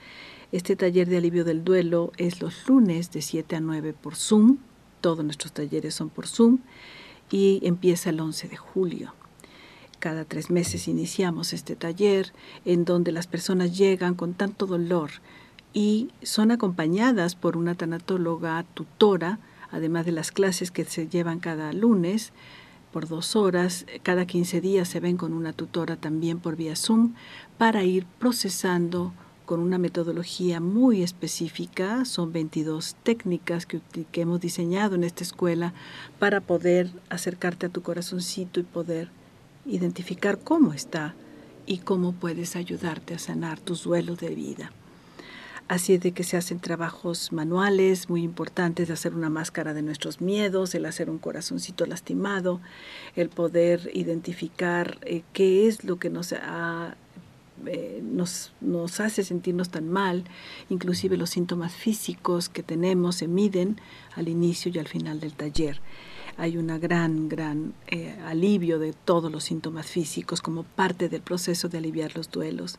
Este 0.52 0.76
taller 0.76 1.08
de 1.08 1.16
alivio 1.16 1.46
del 1.46 1.64
duelo 1.64 2.12
es 2.18 2.42
los 2.42 2.68
lunes 2.68 3.10
de 3.12 3.22
7 3.22 3.56
a 3.56 3.60
9 3.60 3.94
por 3.94 4.14
Zoom, 4.14 4.58
todos 5.00 5.24
nuestros 5.24 5.54
talleres 5.54 5.94
son 5.94 6.10
por 6.10 6.26
Zoom 6.26 6.58
y 7.30 7.60
empieza 7.62 8.10
el 8.10 8.20
11 8.20 8.48
de 8.48 8.56
julio. 8.58 9.14
Cada 10.00 10.24
tres 10.24 10.48
meses 10.48 10.88
iniciamos 10.88 11.52
este 11.52 11.76
taller 11.76 12.32
en 12.64 12.86
donde 12.86 13.12
las 13.12 13.26
personas 13.26 13.76
llegan 13.76 14.14
con 14.14 14.32
tanto 14.32 14.66
dolor 14.66 15.10
y 15.74 16.08
son 16.22 16.50
acompañadas 16.50 17.34
por 17.34 17.58
una 17.58 17.74
tanatóloga 17.74 18.64
tutora, 18.72 19.40
además 19.70 20.06
de 20.06 20.12
las 20.12 20.32
clases 20.32 20.70
que 20.70 20.86
se 20.86 21.06
llevan 21.06 21.38
cada 21.38 21.74
lunes 21.74 22.32
por 22.94 23.08
dos 23.08 23.36
horas. 23.36 23.84
Cada 24.02 24.24
15 24.24 24.62
días 24.62 24.88
se 24.88 25.00
ven 25.00 25.18
con 25.18 25.34
una 25.34 25.52
tutora 25.52 25.96
también 25.96 26.38
por 26.38 26.56
vía 26.56 26.76
Zoom 26.76 27.12
para 27.58 27.84
ir 27.84 28.06
procesando 28.18 29.12
con 29.44 29.60
una 29.60 29.76
metodología 29.76 30.60
muy 30.60 31.02
específica. 31.02 32.06
Son 32.06 32.32
22 32.32 32.96
técnicas 33.02 33.66
que, 33.66 33.82
que, 34.10 34.20
hemos 34.22 34.40
diseñado 34.40 34.94
en 34.94 35.04
esta 35.04 35.24
escuela 35.24 35.74
para 36.18 36.40
poder 36.40 36.90
acercarte 37.10 37.66
a 37.66 37.68
tu 37.68 37.82
corazoncito 37.82 38.60
y 38.60 38.62
poder 38.62 39.19
identificar 39.70 40.38
cómo 40.38 40.72
está 40.72 41.14
y 41.66 41.78
cómo 41.78 42.12
puedes 42.12 42.56
ayudarte 42.56 43.14
a 43.14 43.18
sanar 43.18 43.60
tus 43.60 43.84
duelos 43.84 44.18
de 44.18 44.34
vida. 44.34 44.72
Así 45.68 45.94
es 45.94 46.00
de 46.00 46.10
que 46.10 46.24
se 46.24 46.36
hacen 46.36 46.58
trabajos 46.58 47.30
manuales 47.30 48.10
muy 48.10 48.24
importantes, 48.24 48.88
de 48.88 48.94
hacer 48.94 49.14
una 49.14 49.30
máscara 49.30 49.72
de 49.72 49.82
nuestros 49.82 50.20
miedos, 50.20 50.74
el 50.74 50.84
hacer 50.84 51.08
un 51.08 51.18
corazoncito 51.18 51.86
lastimado, 51.86 52.60
el 53.14 53.28
poder 53.28 53.88
identificar 53.94 54.98
eh, 55.02 55.22
qué 55.32 55.68
es 55.68 55.84
lo 55.84 56.00
que 56.00 56.10
eh, 57.66 58.02
nos 58.02 59.00
hace 59.00 59.22
sentirnos 59.22 59.68
tan 59.68 59.88
mal, 59.88 60.24
inclusive 60.70 61.16
los 61.16 61.30
síntomas 61.30 61.72
físicos 61.72 62.48
que 62.48 62.64
tenemos 62.64 63.14
se 63.14 63.28
miden 63.28 63.80
al 64.16 64.28
inicio 64.28 64.72
y 64.74 64.78
al 64.80 64.88
final 64.88 65.20
del 65.20 65.34
taller 65.34 65.80
hay 66.36 66.56
un 66.56 66.68
gran, 66.80 67.28
gran 67.28 67.74
eh, 67.86 68.16
alivio 68.26 68.78
de 68.78 68.92
todos 68.92 69.30
los 69.30 69.44
síntomas 69.44 69.86
físicos 69.86 70.40
como 70.40 70.62
parte 70.62 71.08
del 71.08 71.22
proceso 71.22 71.68
de 71.68 71.78
aliviar 71.78 72.16
los 72.16 72.30
duelos. 72.30 72.78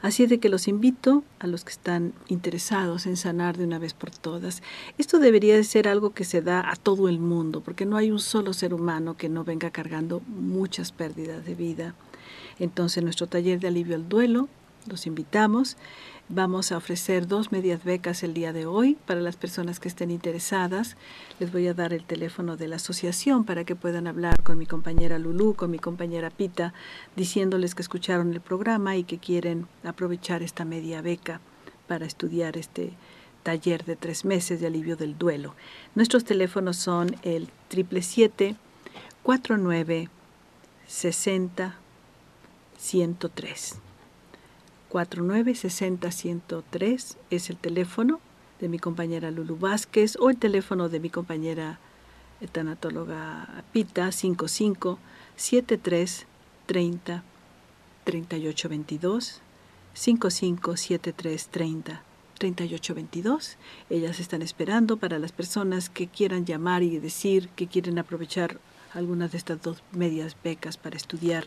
Así 0.00 0.26
de 0.26 0.38
que 0.38 0.48
los 0.48 0.68
invito 0.68 1.24
a 1.40 1.48
los 1.48 1.64
que 1.64 1.72
están 1.72 2.12
interesados 2.28 3.06
en 3.06 3.16
sanar 3.16 3.56
de 3.56 3.64
una 3.64 3.80
vez 3.80 3.94
por 3.94 4.10
todas. 4.10 4.62
Esto 4.96 5.18
debería 5.18 5.56
de 5.56 5.64
ser 5.64 5.88
algo 5.88 6.10
que 6.10 6.24
se 6.24 6.40
da 6.40 6.70
a 6.70 6.76
todo 6.76 7.08
el 7.08 7.18
mundo, 7.18 7.62
porque 7.62 7.84
no 7.84 7.96
hay 7.96 8.12
un 8.12 8.20
solo 8.20 8.52
ser 8.52 8.74
humano 8.74 9.16
que 9.16 9.28
no 9.28 9.42
venga 9.42 9.70
cargando 9.70 10.20
muchas 10.28 10.92
pérdidas 10.92 11.44
de 11.44 11.54
vida. 11.56 11.94
Entonces, 12.60 13.02
nuestro 13.02 13.26
taller 13.26 13.58
de 13.58 13.68
alivio 13.68 13.96
al 13.96 14.08
duelo, 14.08 14.48
los 14.88 15.06
invitamos. 15.06 15.76
Vamos 16.28 16.72
a 16.72 16.76
ofrecer 16.76 17.26
dos 17.26 17.52
medias 17.52 17.84
becas 17.84 18.22
el 18.22 18.34
día 18.34 18.52
de 18.52 18.66
hoy 18.66 18.96
para 19.06 19.20
las 19.20 19.36
personas 19.36 19.80
que 19.80 19.88
estén 19.88 20.10
interesadas. 20.10 20.96
Les 21.38 21.52
voy 21.52 21.68
a 21.68 21.74
dar 21.74 21.92
el 21.92 22.04
teléfono 22.04 22.56
de 22.56 22.68
la 22.68 22.76
asociación 22.76 23.44
para 23.44 23.64
que 23.64 23.76
puedan 23.76 24.06
hablar 24.06 24.42
con 24.42 24.58
mi 24.58 24.66
compañera 24.66 25.18
Lulú, 25.18 25.54
con 25.54 25.70
mi 25.70 25.78
compañera 25.78 26.30
Pita, 26.30 26.74
diciéndoles 27.16 27.74
que 27.74 27.82
escucharon 27.82 28.32
el 28.32 28.40
programa 28.40 28.96
y 28.96 29.04
que 29.04 29.18
quieren 29.18 29.66
aprovechar 29.84 30.42
esta 30.42 30.64
media 30.64 31.00
beca 31.00 31.40
para 31.86 32.04
estudiar 32.04 32.56
este 32.56 32.92
taller 33.42 33.84
de 33.84 33.96
tres 33.96 34.24
meses 34.24 34.60
de 34.60 34.66
alivio 34.66 34.96
del 34.96 35.16
duelo. 35.16 35.54
Nuestros 35.94 36.24
teléfonos 36.24 36.76
son 36.76 37.16
el 37.22 37.46
777 37.70 38.56
49 39.22 40.08
60 40.86 41.76
103. 42.78 43.87
4960-103 44.90 47.16
es 47.30 47.50
el 47.50 47.56
teléfono 47.56 48.20
de 48.60 48.68
mi 48.68 48.78
compañera 48.78 49.30
Lulu 49.30 49.58
Vázquez 49.58 50.16
o 50.16 50.30
el 50.30 50.38
teléfono 50.38 50.88
de 50.88 51.00
mi 51.00 51.10
compañera 51.10 51.78
tanatóloga 52.52 53.64
Pita 53.72 54.12
55 54.12 54.98
73 55.36 56.26
30 56.66 57.24
38 58.04 58.68
22 58.68 59.40
55 59.94 60.76
73 60.76 61.48
30 61.48 62.02
38 62.38 62.94
22 62.94 63.56
ellas 63.90 64.20
están 64.20 64.42
esperando 64.42 64.96
para 64.96 65.18
las 65.18 65.32
personas 65.32 65.90
que 65.90 66.06
quieran 66.06 66.46
llamar 66.46 66.82
y 66.82 66.98
decir 66.98 67.48
que 67.50 67.66
quieren 67.66 67.98
aprovechar 67.98 68.58
algunas 68.94 69.32
de 69.32 69.38
estas 69.38 69.60
dos 69.62 69.82
medias 69.92 70.36
becas 70.42 70.76
para 70.76 70.96
estudiar 70.96 71.46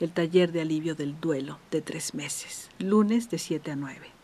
el 0.00 0.10
taller 0.10 0.52
de 0.52 0.60
alivio 0.60 0.94
del 0.94 1.20
duelo 1.20 1.58
de 1.70 1.80
tres 1.80 2.14
meses, 2.14 2.70
lunes 2.78 3.30
de 3.30 3.38
7 3.38 3.72
a 3.72 3.76
9. 3.76 4.18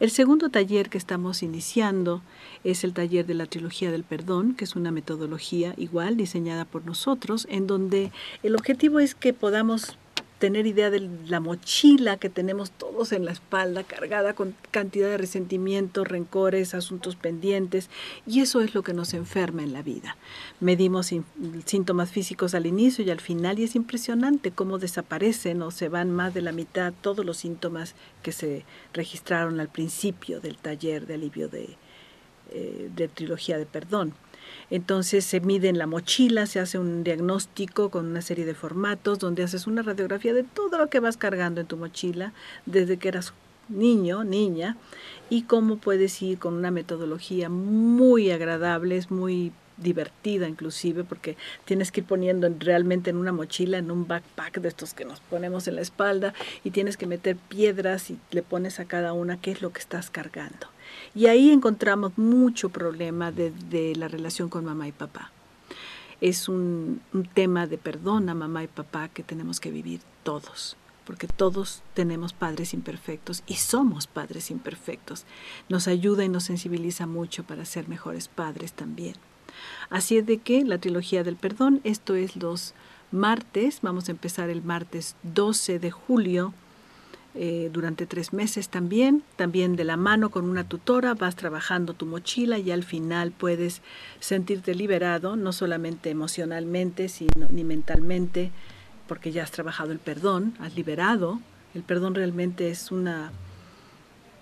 El 0.00 0.10
segundo 0.10 0.48
taller 0.48 0.88
que 0.88 0.98
estamos 0.98 1.42
iniciando 1.42 2.22
es 2.64 2.84
el 2.84 2.94
taller 2.94 3.26
de 3.26 3.34
la 3.34 3.46
trilogía 3.46 3.90
del 3.90 4.02
perdón, 4.02 4.54
que 4.54 4.64
es 4.64 4.74
una 4.74 4.90
metodología 4.90 5.74
igual 5.76 6.16
diseñada 6.16 6.64
por 6.64 6.84
nosotros, 6.86 7.46
en 7.50 7.66
donde 7.66 8.10
el 8.42 8.56
objetivo 8.56 8.98
es 8.98 9.14
que 9.14 9.32
podamos 9.32 9.98
tener 10.40 10.66
idea 10.66 10.88
de 10.88 11.06
la 11.26 11.38
mochila 11.38 12.16
que 12.16 12.30
tenemos 12.30 12.70
todos 12.70 13.12
en 13.12 13.26
la 13.26 13.30
espalda, 13.30 13.84
cargada 13.84 14.32
con 14.32 14.56
cantidad 14.70 15.08
de 15.10 15.18
resentimientos, 15.18 16.08
rencores, 16.08 16.74
asuntos 16.74 17.14
pendientes, 17.14 17.90
y 18.26 18.40
eso 18.40 18.62
es 18.62 18.74
lo 18.74 18.82
que 18.82 18.94
nos 18.94 19.12
enferma 19.12 19.62
en 19.62 19.74
la 19.74 19.82
vida. 19.82 20.16
Medimos 20.58 21.10
síntomas 21.66 22.10
físicos 22.10 22.54
al 22.54 22.66
inicio 22.66 23.04
y 23.04 23.10
al 23.10 23.20
final, 23.20 23.58
y 23.58 23.64
es 23.64 23.76
impresionante 23.76 24.50
cómo 24.50 24.78
desaparecen 24.78 25.60
o 25.60 25.70
se 25.70 25.90
van 25.90 26.10
más 26.10 26.32
de 26.32 26.40
la 26.40 26.52
mitad 26.52 26.94
todos 27.02 27.24
los 27.24 27.36
síntomas 27.36 27.94
que 28.22 28.32
se 28.32 28.64
registraron 28.94 29.60
al 29.60 29.68
principio 29.68 30.40
del 30.40 30.56
taller 30.56 31.06
de 31.06 31.14
alivio 31.14 31.50
de, 31.50 31.76
eh, 32.50 32.90
de 32.96 33.08
trilogía 33.08 33.58
de 33.58 33.66
perdón. 33.66 34.14
Entonces 34.70 35.24
se 35.24 35.40
mide 35.40 35.68
en 35.68 35.78
la 35.78 35.86
mochila, 35.86 36.46
se 36.46 36.60
hace 36.60 36.78
un 36.78 37.04
diagnóstico 37.04 37.90
con 37.90 38.06
una 38.06 38.22
serie 38.22 38.44
de 38.44 38.54
formatos 38.54 39.18
donde 39.18 39.42
haces 39.42 39.66
una 39.66 39.82
radiografía 39.82 40.32
de 40.32 40.44
todo 40.44 40.78
lo 40.78 40.88
que 40.88 41.00
vas 41.00 41.16
cargando 41.16 41.60
en 41.60 41.66
tu 41.66 41.76
mochila 41.76 42.32
desde 42.66 42.96
que 42.96 43.08
eras 43.08 43.32
niño, 43.68 44.24
niña, 44.24 44.76
y 45.28 45.42
cómo 45.42 45.76
puedes 45.76 46.20
ir 46.22 46.38
con 46.38 46.54
una 46.54 46.70
metodología 46.70 47.48
muy 47.48 48.30
agradable, 48.30 48.96
es 48.96 49.10
muy 49.10 49.52
divertida 49.76 50.46
inclusive 50.46 51.04
porque 51.04 51.36
tienes 51.64 51.90
que 51.90 52.00
ir 52.00 52.06
poniendo 52.06 52.48
realmente 52.58 53.10
en 53.10 53.16
una 53.16 53.32
mochila, 53.32 53.78
en 53.78 53.90
un 53.90 54.06
backpack 54.06 54.60
de 54.60 54.68
estos 54.68 54.94
que 54.94 55.04
nos 55.04 55.20
ponemos 55.20 55.68
en 55.68 55.76
la 55.76 55.80
espalda 55.80 56.34
y 56.64 56.70
tienes 56.70 56.96
que 56.96 57.06
meter 57.06 57.36
piedras 57.36 58.10
y 58.10 58.18
le 58.30 58.42
pones 58.42 58.78
a 58.78 58.84
cada 58.84 59.12
una 59.12 59.40
qué 59.40 59.52
es 59.52 59.62
lo 59.62 59.72
que 59.72 59.80
estás 59.80 60.10
cargando. 60.10 60.68
Y 61.14 61.26
ahí 61.26 61.50
encontramos 61.50 62.16
mucho 62.16 62.68
problema 62.68 63.32
de, 63.32 63.94
la 63.96 64.08
relación 64.08 64.48
con 64.48 64.64
mamá 64.64 64.88
y 64.88 64.92
papá. 64.92 65.32
Es 66.20 66.48
un, 66.48 67.00
un 67.12 67.24
tema 67.24 67.66
de 67.66 67.78
perdón 67.78 68.28
a 68.28 68.34
mamá 68.34 68.62
y 68.62 68.68
papá 68.68 69.08
que 69.08 69.22
tenemos 69.22 69.60
que 69.60 69.70
vivir 69.70 70.00
todos 70.22 70.76
porque 71.10 71.26
todos 71.26 71.82
tenemos 71.94 72.32
padres 72.32 72.72
imperfectos 72.72 73.42
y 73.48 73.54
somos 73.54 74.06
padres 74.06 74.48
imperfectos. 74.52 75.24
Nos 75.68 75.88
ayuda 75.88 76.24
y 76.24 76.28
nos 76.28 76.44
sensibiliza 76.44 77.08
mucho 77.08 77.42
para 77.42 77.64
ser 77.64 77.88
mejores 77.88 78.28
padres 78.28 78.74
también. 78.74 79.16
Así 79.88 80.18
es 80.18 80.26
de 80.26 80.38
que 80.38 80.64
la 80.64 80.78
trilogía 80.78 81.24
del 81.24 81.34
perdón, 81.34 81.80
esto 81.82 82.14
es 82.14 82.36
los 82.36 82.74
martes, 83.10 83.80
vamos 83.82 84.08
a 84.08 84.12
empezar 84.12 84.50
el 84.50 84.62
martes 84.62 85.16
12 85.24 85.80
de 85.80 85.90
julio 85.90 86.54
eh, 87.34 87.70
durante 87.72 88.06
tres 88.06 88.32
meses 88.32 88.68
también, 88.68 89.22
también 89.36 89.76
de 89.76 89.84
la 89.84 89.96
mano 89.96 90.30
con 90.30 90.46
una 90.46 90.64
tutora, 90.64 91.14
vas 91.14 91.36
trabajando 91.36 91.94
tu 91.94 92.04
mochila 92.04 92.58
y 92.58 92.72
al 92.72 92.82
final 92.82 93.30
puedes 93.30 93.82
sentirte 94.18 94.74
liberado, 94.74 95.36
no 95.36 95.52
solamente 95.52 96.10
emocionalmente, 96.10 97.08
sino 97.08 97.48
ni 97.50 97.62
mentalmente, 97.62 98.50
porque 99.06 99.30
ya 99.30 99.44
has 99.44 99.52
trabajado 99.52 99.92
el 99.92 100.00
perdón, 100.00 100.54
has 100.58 100.74
liberado. 100.74 101.40
El 101.72 101.82
perdón 101.82 102.16
realmente 102.16 102.70
es 102.70 102.90
una, 102.90 103.30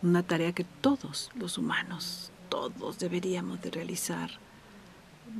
una 0.03 0.22
tarea 0.22 0.53
que 0.53 0.64
todos 0.80 1.30
los 1.39 1.59
humanos, 1.59 2.32
todos 2.49 2.99
deberíamos 2.99 3.61
de 3.61 3.70
realizar 3.70 4.30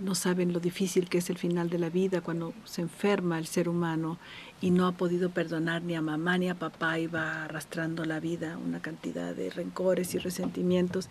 no 0.03 0.15
saben 0.15 0.53
lo 0.53 0.61
difícil 0.61 1.09
que 1.09 1.19
es 1.19 1.31
el 1.31 1.39
final 1.39 1.71
de 1.71 1.79
la 1.79 1.91
vida 1.91 2.21
cuando 2.21 2.53
se 2.65 2.83
enferma 2.83 3.39
el 3.39 3.47
ser 3.47 3.69
humano 3.69 4.19
y 4.61 4.71
no 4.71 4.87
ha 4.87 4.93
podido 4.93 5.31
perdonar 5.31 5.83
ni 5.83 5.95
a 5.95 6.03
mamá 6.03 6.39
ni 6.39 6.49
a 6.49 6.55
papá 6.55 6.99
y 6.99 7.07
va 7.07 7.45
arrastrando 7.45 8.05
la 8.05 8.21
vida 8.21 8.59
una 8.59 8.81
cantidad 8.81 9.35
de 9.35 9.51
rencores 9.51 10.15
y 10.15 10.19
resentimientos. 10.19 11.09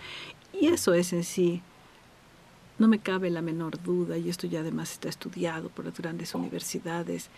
Y 0.53 0.67
eso 0.67 0.93
es 0.93 1.13
en 1.13 1.23
sí, 1.23 1.61
no 2.79 2.87
me 2.87 2.99
cabe 2.99 3.29
la 3.29 3.41
menor 3.41 3.81
duda, 3.81 4.17
y 4.17 4.29
esto 4.29 4.47
ya 4.47 4.59
además 4.59 4.91
está 4.91 5.09
estudiado 5.09 5.69
por 5.69 5.85
las 5.85 5.97
grandes 5.97 6.35
universidades, 6.35 7.29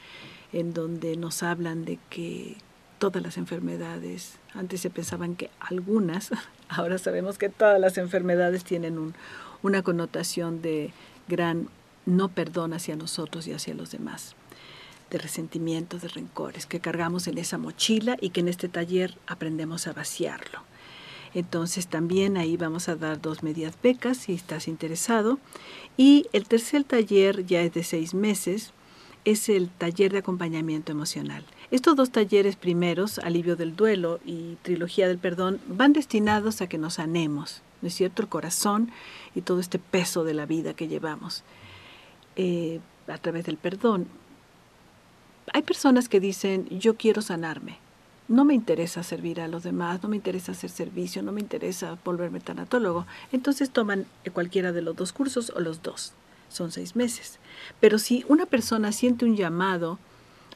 en 0.51 0.73
donde 0.73 1.15
nos 1.15 1.43
hablan 1.43 1.85
de 1.85 1.97
que 2.09 2.57
todas 2.97 3.23
las 3.23 3.37
enfermedades, 3.37 4.37
antes 4.53 4.81
se 4.81 4.89
pensaban 4.89 5.35
que 5.35 5.49
algunas, 5.59 6.31
ahora 6.69 6.97
sabemos 6.97 7.37
que 7.37 7.49
todas 7.49 7.79
las 7.79 7.97
enfermedades 7.97 8.63
tienen 8.63 8.97
un, 8.97 9.13
una 9.61 9.81
connotación 9.81 10.61
de 10.61 10.91
gran 11.29 11.69
no 12.05 12.27
perdón 12.27 12.73
hacia 12.73 12.97
nosotros 12.97 13.47
y 13.47 13.53
hacia 13.53 13.73
los 13.73 13.91
demás. 13.91 14.35
de 15.09 15.17
resentimientos, 15.17 16.01
de 16.01 16.07
rencores 16.07 16.65
que 16.65 16.79
cargamos 16.79 17.27
en 17.27 17.37
esa 17.37 17.57
mochila 17.57 18.17
y 18.21 18.29
que 18.29 18.41
en 18.41 18.47
este 18.47 18.69
taller 18.69 19.17
aprendemos 19.27 19.87
a 19.87 19.93
vaciarlo. 19.93 20.61
Entonces 21.33 21.87
también 21.87 22.37
ahí 22.37 22.57
vamos 22.57 22.89
a 22.89 22.95
dar 22.95 23.21
dos 23.21 23.43
medias 23.43 23.75
becas 23.81 24.17
si 24.17 24.33
estás 24.33 24.67
interesado. 24.67 25.39
Y 25.97 26.27
el 26.33 26.47
tercer 26.47 26.83
taller 26.83 27.45
ya 27.45 27.61
es 27.61 27.73
de 27.73 27.83
seis 27.83 28.13
meses, 28.13 28.71
es 29.25 29.49
el 29.49 29.69
taller 29.69 30.11
de 30.11 30.19
acompañamiento 30.19 30.91
emocional. 30.91 31.43
Estos 31.71 31.95
dos 31.95 32.11
talleres 32.11 32.55
primeros, 32.55 33.19
Alivio 33.19 33.55
del 33.55 33.75
Duelo 33.75 34.19
y 34.25 34.55
Trilogía 34.63 35.07
del 35.07 35.19
Perdón, 35.19 35.59
van 35.67 35.93
destinados 35.93 36.61
a 36.61 36.67
que 36.67 36.79
nos 36.79 36.95
sanemos, 36.95 37.61
¿no 37.81 37.89
es 37.89 37.93
cierto? 37.93 38.23
El 38.23 38.29
corazón 38.29 38.91
y 39.35 39.41
todo 39.41 39.59
este 39.59 39.79
peso 39.79 40.23
de 40.23 40.33
la 40.33 40.45
vida 40.45 40.73
que 40.73 40.87
llevamos 40.87 41.43
eh, 42.35 42.79
a 43.07 43.17
través 43.17 43.45
del 43.45 43.57
perdón. 43.57 44.07
Hay 45.53 45.63
personas 45.63 46.09
que 46.09 46.19
dicen, 46.19 46.67
yo 46.69 46.95
quiero 46.95 47.21
sanarme, 47.21 47.79
no 48.29 48.45
me 48.45 48.53
interesa 48.53 49.01
servir 49.01 49.41
a 49.41 49.47
los 49.47 49.63
demás, 49.63 50.03
no 50.03 50.09
me 50.09 50.15
interesa 50.15 50.51
hacer 50.51 50.69
servicio, 50.69 51.23
no 51.23 51.31
me 51.31 51.41
interesa 51.41 51.97
volverme 52.05 52.39
tanatólogo. 52.39 53.07
Entonces 53.31 53.71
toman 53.71 54.05
cualquiera 54.33 54.71
de 54.71 54.83
los 54.83 54.95
dos 54.95 55.11
cursos 55.11 55.51
o 55.55 55.59
los 55.59 55.81
dos. 55.81 56.13
Son 56.47 56.71
seis 56.71 56.95
meses. 56.95 57.39
Pero 57.79 57.97
si 57.97 58.23
una 58.27 58.45
persona 58.45 58.91
siente 58.91 59.25
un 59.25 59.35
llamado 59.35 59.97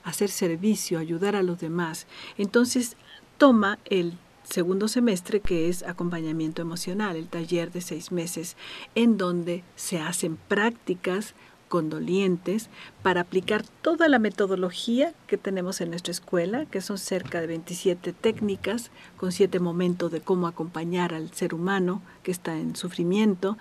a 0.04 0.12
hacer 0.12 0.30
servicio, 0.30 1.00
ayudar 1.00 1.36
a 1.36 1.42
los 1.42 1.60
demás, 1.60 2.06
entonces 2.38 2.96
toma 3.40 3.80
el 3.86 4.14
segundo 4.44 4.88
semestre 4.88 5.40
que 5.40 5.70
es 5.70 5.84
acompañamiento 5.84 6.62
emocional, 6.62 7.16
el 7.16 7.28
taller 7.28 7.72
de 7.72 7.82
seis 7.82 8.12
meses, 8.12 8.56
en 8.96 9.18
donde 9.18 9.64
se 9.76 10.00
hacen 10.00 10.38
prácticas 10.48 11.36
condolientes 11.74 12.70
para 13.02 13.22
aplicar 13.22 13.64
toda 13.82 14.08
la 14.08 14.20
metodología 14.20 15.16
que 15.26 15.40
tenemos 15.40 15.82
en 15.82 15.90
nuestra 15.90 16.12
escuela, 16.12 16.68
que 16.68 16.82
son 16.82 17.00
cerca 17.00 17.42
de 17.42 17.48
27 17.48 18.14
técnicas 18.14 18.92
con 19.18 19.32
siete 19.32 19.60
momentos 19.60 20.12
de 20.12 20.22
cómo 20.22 20.46
acompañar 20.46 21.16
al 21.16 21.34
ser 21.34 21.56
humano 21.56 22.04
que 22.22 22.30
está 22.30 22.60
en 22.60 22.76
sufrimiento 22.76 23.58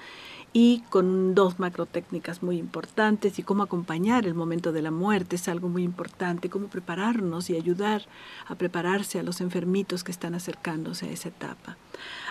y 0.53 0.83
con 0.91 1.35
dos 1.35 1.59
macro 1.59 1.87
técnicas 1.87 2.43
muy 2.43 2.59
importantes 2.59 3.39
y 3.39 3.43
cómo 3.43 3.63
acompañar 3.63 4.27
el 4.27 4.35
momento 4.35 4.73
de 4.73 4.83
la 4.83 4.91
muerte 4.91 5.37
es 5.37 5.49
algo 5.49 5.69
muy 5.69 5.83
importante, 5.83 6.51
cómo 6.51 6.69
prepararnos 6.69 7.49
y 7.49 7.57
ayudar 7.57 8.07
a 8.47 8.55
prepararse 8.55 9.19
a 9.19 9.23
los 9.23 9.41
enfermitos 9.41 10.05
que 10.05 10.13
están 10.13 10.35
acercándose 10.35 11.07
a 11.07 11.11
esa 11.11 11.29
etapa. 11.31 11.77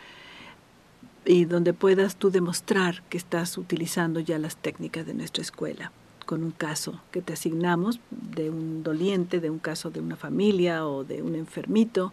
y 1.24 1.44
donde 1.44 1.72
puedas 1.72 2.16
tú 2.16 2.30
demostrar 2.30 3.02
que 3.08 3.18
estás 3.18 3.56
utilizando 3.58 4.20
ya 4.20 4.38
las 4.38 4.56
técnicas 4.56 5.06
de 5.06 5.14
nuestra 5.14 5.42
escuela 5.42 5.92
con 6.24 6.42
un 6.42 6.52
caso 6.52 7.00
que 7.10 7.22
te 7.22 7.34
asignamos 7.34 8.00
de 8.10 8.50
un 8.50 8.82
doliente, 8.82 9.40
de 9.40 9.50
un 9.50 9.58
caso 9.58 9.90
de 9.90 10.00
una 10.00 10.16
familia 10.16 10.86
o 10.86 11.04
de 11.04 11.22
un 11.22 11.34
enfermito 11.34 12.12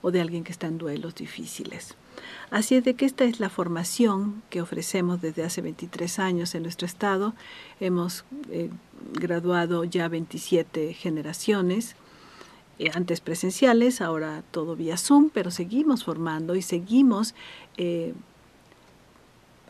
o 0.00 0.10
de 0.10 0.20
alguien 0.20 0.44
que 0.44 0.52
está 0.52 0.66
en 0.66 0.78
duelos 0.78 1.14
difíciles. 1.14 1.94
Así 2.50 2.74
es 2.74 2.84
de 2.84 2.94
que 2.94 3.06
esta 3.06 3.24
es 3.24 3.40
la 3.40 3.48
formación 3.48 4.42
que 4.50 4.60
ofrecemos 4.60 5.20
desde 5.20 5.44
hace 5.44 5.62
23 5.62 6.18
años 6.18 6.54
en 6.54 6.64
nuestro 6.64 6.86
estado. 6.86 7.34
Hemos 7.80 8.24
eh, 8.50 8.70
graduado 9.12 9.84
ya 9.84 10.08
27 10.08 10.92
generaciones, 10.92 11.96
eh, 12.78 12.90
antes 12.94 13.20
presenciales, 13.20 14.00
ahora 14.00 14.42
todo 14.50 14.76
vía 14.76 14.96
Zoom, 14.96 15.30
pero 15.32 15.50
seguimos 15.50 16.04
formando 16.04 16.54
y 16.54 16.62
seguimos 16.62 17.34
eh, 17.76 18.12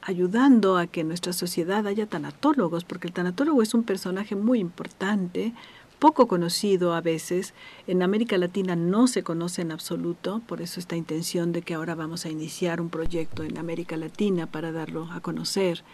ayudando 0.03 0.77
a 0.77 0.87
que 0.87 1.01
en 1.01 1.09
nuestra 1.09 1.33
sociedad 1.33 1.87
haya 1.87 2.07
tanatólogos, 2.07 2.85
porque 2.85 3.07
el 3.07 3.13
tanatólogo 3.13 3.63
es 3.63 3.75
un 3.75 3.85
personaje 3.85 4.37
muy 4.37 4.59
importante, 4.59 5.53
poco 5.99 6.27
conocido 6.27 6.95
a 6.95 7.01
veces. 7.01 7.55
En 7.87 8.03
América 8.03 8.37
Latina 8.37 8.75
no 8.75 9.07
se 9.07 9.23
conoce 9.23 9.63
en 9.63 9.71
absoluto, 9.71 10.43
por 10.47 10.61
eso 10.61 10.81
esta 10.81 10.97
intención 10.97 11.53
de 11.53 11.63
que 11.63 11.75
ahora 11.75 11.95
vamos 11.95 12.27
a 12.27 12.31
iniciar 12.31 12.81
un 12.81 12.91
proyecto 12.91 13.45
en 13.45 13.57
América 13.57 13.97
Latina 13.97 14.47
para 14.47 14.73
darlo 14.73 15.09
a 15.13 15.21
conocer. 15.21 15.85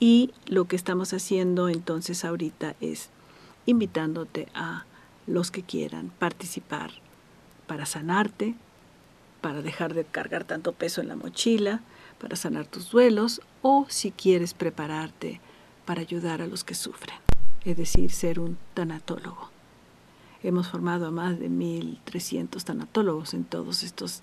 Y 0.00 0.32
lo 0.46 0.64
que 0.64 0.76
estamos 0.76 1.12
haciendo 1.12 1.68
entonces 1.68 2.24
ahorita 2.24 2.74
es 2.80 3.10
invitándote 3.66 4.48
a 4.54 4.84
los 5.26 5.50
que 5.50 5.62
quieran 5.62 6.10
participar 6.18 6.90
para 7.66 7.86
sanarte, 7.86 8.54
para 9.40 9.60
dejar 9.62 9.92
de 9.92 10.04
cargar 10.04 10.44
tanto 10.44 10.72
peso 10.72 11.00
en 11.00 11.08
la 11.08 11.16
mochila, 11.16 11.82
para 12.24 12.36
sanar 12.36 12.64
tus 12.66 12.90
duelos 12.90 13.42
o 13.60 13.84
si 13.90 14.10
quieres 14.10 14.54
prepararte 14.54 15.42
para 15.84 16.00
ayudar 16.00 16.40
a 16.40 16.46
los 16.46 16.64
que 16.64 16.74
sufren 16.74 17.18
es 17.64 17.76
decir, 17.76 18.10
ser 18.10 18.40
un 18.40 18.58
tanatólogo. 18.74 19.50
Hemos 20.42 20.68
formado 20.68 21.06
a 21.06 21.10
más 21.10 21.38
de 21.38 21.48
1.300 21.48 22.62
tanatólogos 22.62 23.32
en 23.32 23.44
todos 23.44 23.82
estos 23.82 24.22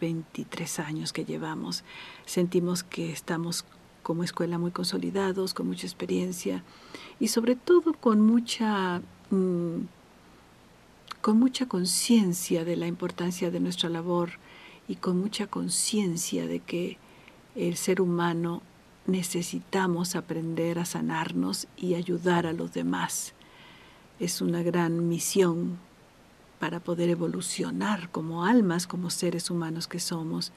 23 0.00 0.78
eh, 0.78 0.82
años 0.82 1.12
que 1.12 1.24
llevamos. 1.24 1.84
Sentimos 2.26 2.82
que 2.82 3.12
estamos 3.12 3.64
como 4.02 4.24
escuela 4.24 4.58
muy 4.58 4.72
consolidados, 4.72 5.54
con 5.54 5.68
mucha 5.68 5.86
experiencia 5.86 6.64
y 7.20 7.28
sobre 7.28 7.54
todo 7.54 7.94
con 7.94 8.20
mucha, 8.20 9.00
mm, 9.30 9.86
con 11.22 11.38
mucha 11.38 11.66
conciencia 11.66 12.64
de 12.64 12.76
la 12.76 12.88
importancia 12.88 13.50
de 13.50 13.60
nuestra 13.60 13.88
labor 13.88 14.32
y 14.88 14.96
con 14.96 15.18
mucha 15.18 15.46
conciencia 15.46 16.46
de 16.46 16.60
que 16.60 16.98
el 17.54 17.76
ser 17.76 18.00
humano 18.00 18.62
necesitamos 19.06 20.16
aprender 20.16 20.78
a 20.78 20.84
sanarnos 20.84 21.66
y 21.76 21.94
ayudar 21.94 22.46
a 22.46 22.52
los 22.52 22.72
demás. 22.72 23.34
Es 24.18 24.40
una 24.40 24.62
gran 24.62 25.08
misión 25.08 25.78
para 26.58 26.80
poder 26.80 27.10
evolucionar 27.10 28.10
como 28.10 28.44
almas, 28.44 28.86
como 28.86 29.10
seres 29.10 29.50
humanos 29.50 29.86
que 29.86 30.00
somos. 30.00 30.52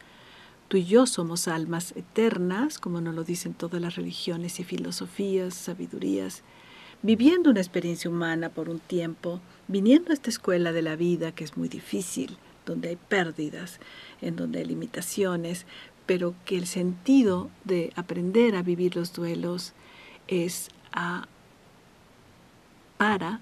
Tú 0.68 0.78
y 0.78 0.86
yo 0.86 1.06
somos 1.06 1.48
almas 1.48 1.94
eternas, 1.96 2.78
como 2.78 3.02
nos 3.02 3.16
lo 3.16 3.24
dicen 3.24 3.54
todas 3.54 3.82
las 3.82 3.96
religiones 3.96 4.60
y 4.60 4.64
filosofías, 4.64 5.54
sabidurías, 5.54 6.44
viviendo 7.02 7.50
una 7.50 7.60
experiencia 7.60 8.10
humana 8.10 8.50
por 8.50 8.70
un 8.70 8.80
tiempo, 8.80 9.40
viniendo 9.68 10.12
a 10.12 10.14
esta 10.14 10.30
escuela 10.30 10.72
de 10.72 10.82
la 10.82 10.96
vida 10.96 11.34
que 11.34 11.44
es 11.44 11.58
muy 11.58 11.68
difícil, 11.68 12.38
donde 12.68 12.90
hay 12.90 12.98
pérdidas, 12.98 13.80
en 14.22 14.36
donde 14.36 14.60
hay 14.60 14.66
limitaciones, 14.66 15.66
pero 16.06 16.36
que 16.46 16.58
el 16.58 16.68
sentido 16.68 17.50
de 17.64 17.92
aprender 17.96 18.56
a 18.56 18.62
vivir 18.62 18.96
los 18.96 19.14
duelos 19.14 19.74
es 20.28 20.70
para 22.98 23.42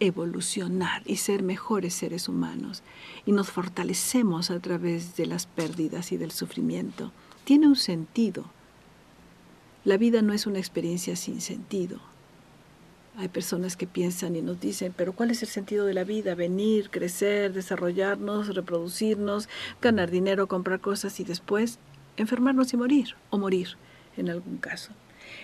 evolucionar 0.00 1.02
y 1.04 1.16
ser 1.16 1.42
mejores 1.42 1.94
seres 1.94 2.28
humanos. 2.28 2.82
Y 3.26 3.32
nos 3.32 3.50
fortalecemos 3.50 4.50
a 4.50 4.60
través 4.60 5.16
de 5.16 5.26
las 5.26 5.46
pérdidas 5.46 6.12
y 6.12 6.16
del 6.16 6.30
sufrimiento. 6.30 7.12
Tiene 7.44 7.66
un 7.66 7.76
sentido. 7.76 8.46
La 9.84 9.96
vida 9.96 10.22
no 10.22 10.32
es 10.32 10.46
una 10.46 10.58
experiencia 10.58 11.16
sin 11.16 11.40
sentido. 11.40 12.00
Hay 13.20 13.28
personas 13.28 13.76
que 13.76 13.86
piensan 13.86 14.34
y 14.34 14.40
nos 14.40 14.58
dicen, 14.60 14.94
pero 14.96 15.12
¿cuál 15.12 15.30
es 15.30 15.42
el 15.42 15.48
sentido 15.48 15.84
de 15.84 15.92
la 15.92 16.04
vida? 16.04 16.34
Venir, 16.34 16.88
crecer, 16.88 17.52
desarrollarnos, 17.52 18.54
reproducirnos, 18.54 19.46
ganar 19.82 20.10
dinero, 20.10 20.46
comprar 20.46 20.80
cosas 20.80 21.20
y 21.20 21.24
después 21.24 21.78
enfermarnos 22.16 22.72
y 22.72 22.78
morir, 22.78 23.16
o 23.28 23.36
morir 23.36 23.76
en 24.16 24.30
algún 24.30 24.56
caso. 24.56 24.92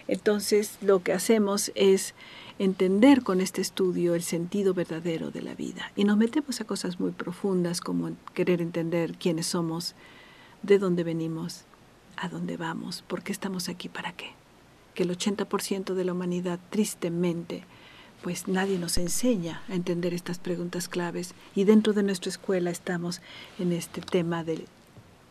Entonces, 0.09 0.79
lo 0.81 1.03
que 1.03 1.12
hacemos 1.12 1.70
es 1.74 2.14
entender 2.59 3.22
con 3.22 3.43
este 3.43 3.61
estudio 3.61 4.14
el 4.14 4.22
sentido 4.22 4.72
verdadero 4.72 5.31
de 5.31 5.43
la 5.43 5.55
vida. 5.55 5.93
Y 5.97 6.05
nos 6.05 6.16
metemos 6.16 6.62
a 6.62 6.64
cosas 6.64 6.99
muy 6.99 7.11
profundas 7.11 7.83
como 7.83 8.11
querer 8.33 8.62
entender 8.62 9.18
quiénes 9.18 9.49
somos, 9.49 9.95
de 10.62 10.79
dónde 10.79 11.05
venimos, 11.05 11.66
a 12.16 12.31
dónde 12.31 12.57
vamos, 12.57 13.05
por 13.07 13.22
qué 13.22 13.33
estamos 13.33 13.68
aquí, 13.68 13.91
para 13.91 14.12
qué. 14.12 14.36
Que 14.97 15.05
el 15.05 15.17
80% 15.17 15.95
de 15.95 16.05
la 16.05 16.13
humanidad, 16.13 16.59
tristemente, 16.71 17.65
pues 18.23 18.49
nadie 18.49 18.79
nos 18.79 18.97
enseña 18.97 19.63
a 19.69 19.75
entender 19.75 20.15
estas 20.15 20.39
preguntas 20.39 20.89
claves 20.89 21.35
y 21.55 21.65
dentro 21.65 21.93
de 21.93 22.03
nuestra 22.03 22.31
escuela 22.31 22.71
estamos 22.71 23.21
en 23.59 23.73
este 23.73 24.01
tema 24.01 24.43
del 24.43 24.65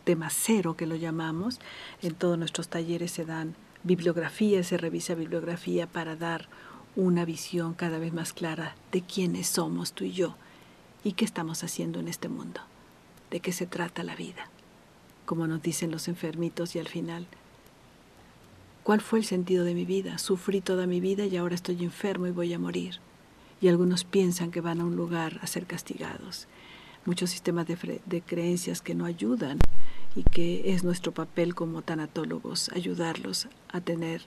tema 0.04 0.30
cero 0.30 0.78
que 0.78 0.86
lo 0.86 0.96
llamamos. 0.96 1.60
En 2.04 2.14
todos 2.14 2.38
nuestros 2.38 2.70
talleres 2.70 3.10
se 3.12 3.26
dan 3.26 3.56
bibliografía, 3.84 4.64
se 4.64 4.78
revisa 4.78 5.16
bibliografía 5.16 5.88
para 5.88 6.16
dar 6.16 6.48
una 6.96 7.26
visión 7.26 7.74
cada 7.74 7.98
vez 7.98 8.14
más 8.14 8.34
clara 8.34 8.76
de 8.92 9.02
quiénes 9.02 9.48
somos 9.48 9.94
tú 9.94 10.04
y 10.04 10.12
yo 10.12 10.36
y 11.04 11.14
qué 11.14 11.26
estamos 11.26 11.64
haciendo 11.64 12.00
en 12.00 12.08
este 12.08 12.30
mundo, 12.30 12.62
de 13.32 13.40
qué 13.40 13.52
se 13.52 13.66
trata 13.66 14.04
la 14.04 14.16
vida, 14.16 14.48
como 15.26 15.48
nos 15.48 15.64
dicen 15.64 15.90
los 15.90 16.08
enfermitos 16.08 16.76
y 16.76 16.80
al 16.80 16.88
final, 16.88 17.28
¿cuál 18.86 19.02
fue 19.02 19.18
el 19.18 19.26
sentido 19.26 19.66
de 19.66 19.74
mi 19.74 19.84
vida? 19.84 20.20
Sufrí 20.20 20.62
toda 20.62 20.86
mi 20.86 21.02
vida 21.02 21.26
y 21.26 21.36
ahora 21.38 21.56
estoy 21.56 21.84
enfermo 21.84 22.28
y 22.28 22.32
voy 22.32 22.54
a 22.54 22.60
morir. 22.60 23.00
Y 23.60 23.68
algunos 23.68 24.04
piensan 24.04 24.52
que 24.52 24.62
van 24.62 24.80
a 24.80 24.86
un 24.86 24.96
lugar 24.96 25.40
a 25.42 25.48
ser 25.48 25.66
castigados. 25.66 26.48
Muchos 27.04 27.32
sistemas 27.32 27.66
de, 27.66 28.00
de 28.06 28.22
creencias 28.22 28.82
que 28.82 28.94
no 28.94 29.06
ayudan 29.06 29.58
y 30.16 30.22
que 30.22 30.72
es 30.72 30.84
nuestro 30.84 31.14
papel 31.14 31.56
como 31.56 31.82
tanatólogos 31.82 32.70
ayudarlos 32.74 33.48
a 33.70 33.82
tener 33.82 34.22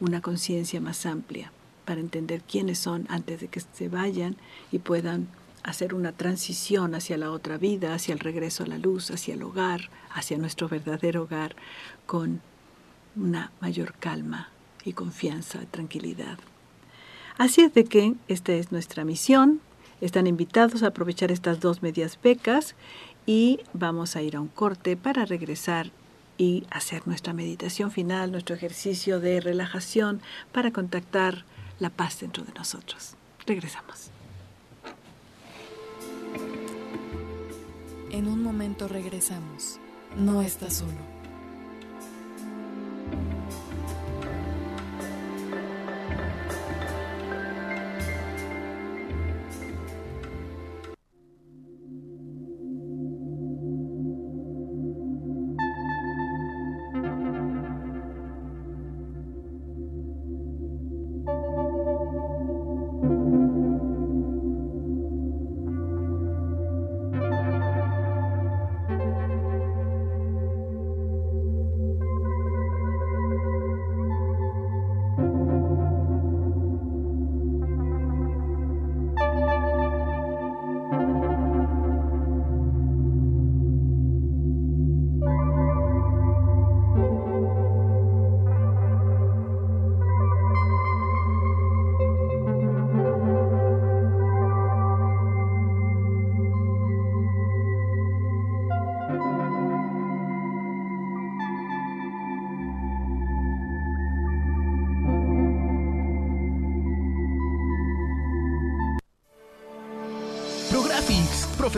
una 0.00 0.20
conciencia 0.20 0.80
más 0.80 1.06
amplia 1.06 1.52
para 1.84 2.00
entender 2.00 2.42
quiénes 2.42 2.80
son 2.80 3.06
antes 3.10 3.40
de 3.40 3.46
que 3.46 3.60
se 3.60 3.88
vayan 3.88 4.36
y 4.72 4.80
puedan 4.80 5.28
hacer 5.62 5.94
una 5.94 6.10
transición 6.10 6.96
hacia 6.96 7.16
la 7.16 7.30
otra 7.30 7.58
vida, 7.58 7.94
hacia 7.94 8.14
el 8.14 8.18
regreso 8.18 8.64
a 8.64 8.66
la 8.66 8.78
luz, 8.78 9.12
hacia 9.12 9.34
el 9.34 9.42
hogar, 9.44 9.88
hacia 10.12 10.36
nuestro 10.36 10.68
verdadero 10.68 11.22
hogar, 11.22 11.54
con 12.06 12.40
una 13.16 13.52
mayor 13.60 13.94
calma 13.94 14.48
y 14.84 14.92
confianza, 14.92 15.60
tranquilidad. 15.70 16.38
Así 17.38 17.62
es 17.62 17.72
de 17.74 17.84
que 17.84 18.14
esta 18.28 18.52
es 18.52 18.72
nuestra 18.72 19.04
misión. 19.04 19.60
Están 20.00 20.26
invitados 20.26 20.82
a 20.82 20.88
aprovechar 20.88 21.30
estas 21.30 21.60
dos 21.60 21.82
medias 21.82 22.18
becas 22.22 22.74
y 23.26 23.60
vamos 23.72 24.16
a 24.16 24.22
ir 24.22 24.36
a 24.36 24.40
un 24.40 24.48
corte 24.48 24.96
para 24.96 25.24
regresar 25.24 25.90
y 26.38 26.64
hacer 26.70 27.06
nuestra 27.06 27.34
meditación 27.34 27.90
final, 27.90 28.32
nuestro 28.32 28.56
ejercicio 28.56 29.20
de 29.20 29.40
relajación 29.40 30.22
para 30.52 30.70
contactar 30.70 31.44
la 31.78 31.90
paz 31.90 32.20
dentro 32.20 32.44
de 32.44 32.52
nosotros. 32.54 33.14
Regresamos. 33.46 34.10
En 38.10 38.26
un 38.26 38.42
momento 38.42 38.88
regresamos. 38.88 39.78
No 40.16 40.42
estás 40.42 40.76
solo. 40.78 41.19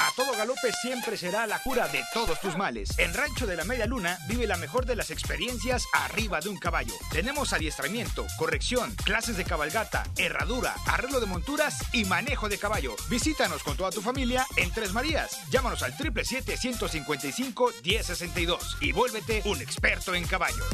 A 0.00 0.12
todo 0.14 0.30
galope 0.36 0.70
siempre 0.80 1.16
será 1.16 1.44
la 1.48 1.58
cura 1.58 1.88
de 1.88 2.04
todos 2.14 2.40
tus 2.40 2.56
males. 2.56 2.96
En 3.00 3.12
Rancho 3.12 3.48
de 3.48 3.56
la 3.56 3.64
Media 3.64 3.84
Luna 3.84 4.16
vive 4.28 4.46
la 4.46 4.56
mejor 4.56 4.86
de 4.86 4.94
las 4.94 5.10
experiencias 5.10 5.86
arriba 5.92 6.38
de 6.38 6.48
un 6.48 6.56
caballo. 6.56 6.94
Tenemos 7.10 7.52
adiestramiento, 7.52 8.24
corrección, 8.38 8.94
clases 9.04 9.36
de 9.36 9.44
cabalgata, 9.44 10.04
herradura, 10.16 10.76
arreglo 10.86 11.18
de 11.18 11.26
monturas 11.26 11.78
y 11.92 12.04
manejo 12.04 12.48
de 12.48 12.58
caballo. 12.58 12.94
Visítanos 13.10 13.64
con 13.64 13.76
toda 13.76 13.90
tu 13.90 14.00
familia 14.00 14.46
en 14.56 14.70
Tres 14.70 14.92
Marías. 14.92 15.36
Llámanos 15.50 15.82
al 15.82 15.96
777-155-1062 15.96 18.76
y 18.80 18.92
vuélvete 18.92 19.42
un 19.46 19.60
experto 19.60 20.14
en 20.14 20.28
caballos. 20.28 20.64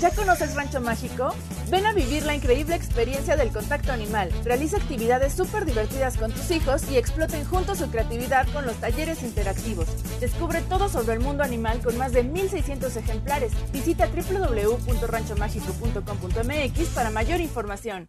¿Ya 0.00 0.10
conoces 0.12 0.54
Rancho 0.54 0.80
Mágico? 0.80 1.34
Ven 1.70 1.84
a 1.84 1.92
vivir 1.92 2.24
la 2.24 2.36
increíble 2.36 2.76
experiencia 2.76 3.36
del 3.36 3.50
contacto 3.50 3.90
animal. 3.92 4.30
Realiza 4.44 4.76
actividades 4.76 5.34
súper 5.34 5.64
divertidas 5.64 6.16
con 6.16 6.30
tus 6.30 6.48
hijos 6.52 6.88
y 6.88 6.96
exploten 6.96 7.44
juntos 7.44 7.78
su 7.78 7.90
creatividad 7.90 8.46
con 8.52 8.64
los 8.64 8.76
talleres 8.76 9.24
interactivos. 9.24 9.88
Descubre 10.20 10.60
todo 10.62 10.88
sobre 10.88 11.14
el 11.14 11.20
mundo 11.20 11.42
animal 11.42 11.80
con 11.82 11.98
más 11.98 12.12
de 12.12 12.22
1600 12.22 12.94
ejemplares. 12.96 13.50
Visita 13.72 14.06
www.ranchomágico.com.mx 14.06 16.88
para 16.94 17.10
mayor 17.10 17.40
información. 17.40 18.08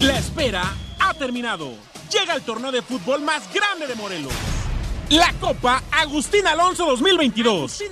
La 0.00 0.16
espera 0.16 0.62
ha 1.00 1.12
terminado. 1.14 1.72
Llega 2.10 2.34
el 2.34 2.40
torneo 2.42 2.72
de 2.72 2.80
fútbol 2.80 3.20
más 3.20 3.42
grande 3.52 3.86
de 3.86 3.94
Morelos 3.94 4.32
la 5.10 5.32
Copa 5.40 5.82
Agustín 5.90 6.46
Alonso 6.46 6.84
2022. 6.86 7.82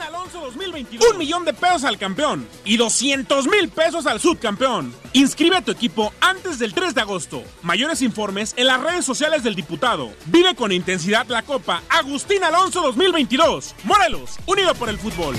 Un 1.11 1.19
millón 1.19 1.45
de 1.45 1.55
pesos 1.55 1.85
al 1.85 1.99
campeón 1.99 2.47
y 2.65 2.77
200 2.77 3.47
mil 3.47 3.69
pesos 3.69 4.07
al 4.07 4.21
subcampeón. 4.21 4.95
Inscribe 5.13 5.57
a 5.57 5.63
tu 5.63 5.71
equipo 5.71 6.13
antes 6.21 6.59
del 6.59 6.75
3 6.75 6.95
de 6.95 7.01
agosto. 7.01 7.43
Mayores 7.63 8.03
informes 8.03 8.55
en 8.57 8.67
las 8.67 8.83
redes 8.83 9.05
sociales 9.05 9.43
del 9.43 9.55
diputado. 9.55 10.11
Vive 10.27 10.55
con 10.55 10.73
intensidad 10.73 11.27
la 11.29 11.43
Copa 11.43 11.83
Agustín 11.89 12.45
Alonso 12.45 12.83
2022. 12.83 13.75
Morelos, 13.85 14.37
unido 14.47 14.75
por 14.75 14.89
el 14.89 14.99
fútbol. 14.99 15.37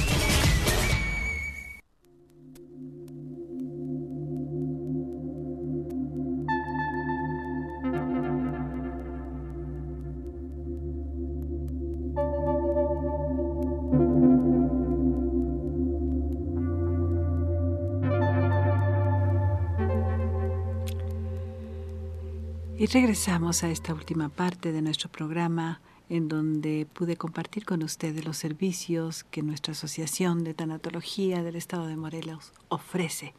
Regresamos 22.86 23.64
a 23.64 23.70
esta 23.72 23.94
última 23.94 24.30
parte 24.30 24.72
de 24.72 24.84
nuestro 24.84 25.10
programa 25.10 25.82
en 26.10 26.28
donde 26.28 26.88
pude 26.94 27.18
compartir 27.18 27.66
con 27.66 27.82
ustedes 27.84 28.24
los 28.24 28.38
servicios 28.38 29.24
que 29.26 29.42
nuestra 29.42 29.72
Asociación 29.72 30.44
de 30.44 30.54
Tanatología 30.54 31.42
del 31.42 31.56
Estado 31.56 31.88
de 31.88 31.98
Morelos 31.98 32.54
ofrece 32.70 33.34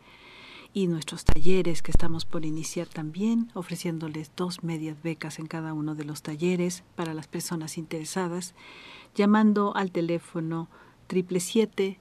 y 0.74 0.86
nuestros 0.86 1.24
talleres 1.24 1.82
que 1.82 1.90
estamos 1.90 2.26
por 2.26 2.44
iniciar 2.44 2.88
también, 2.88 3.50
ofreciéndoles 3.54 4.32
dos 4.36 4.62
medias 4.62 5.02
becas 5.02 5.38
en 5.38 5.46
cada 5.46 5.72
uno 5.72 5.94
de 5.94 6.04
los 6.04 6.22
talleres 6.22 6.84
para 6.94 7.14
las 7.14 7.26
personas 7.26 7.78
interesadas, 7.78 8.54
llamando 9.14 9.74
al 9.74 9.92
teléfono 9.92 10.68
777 11.08 11.98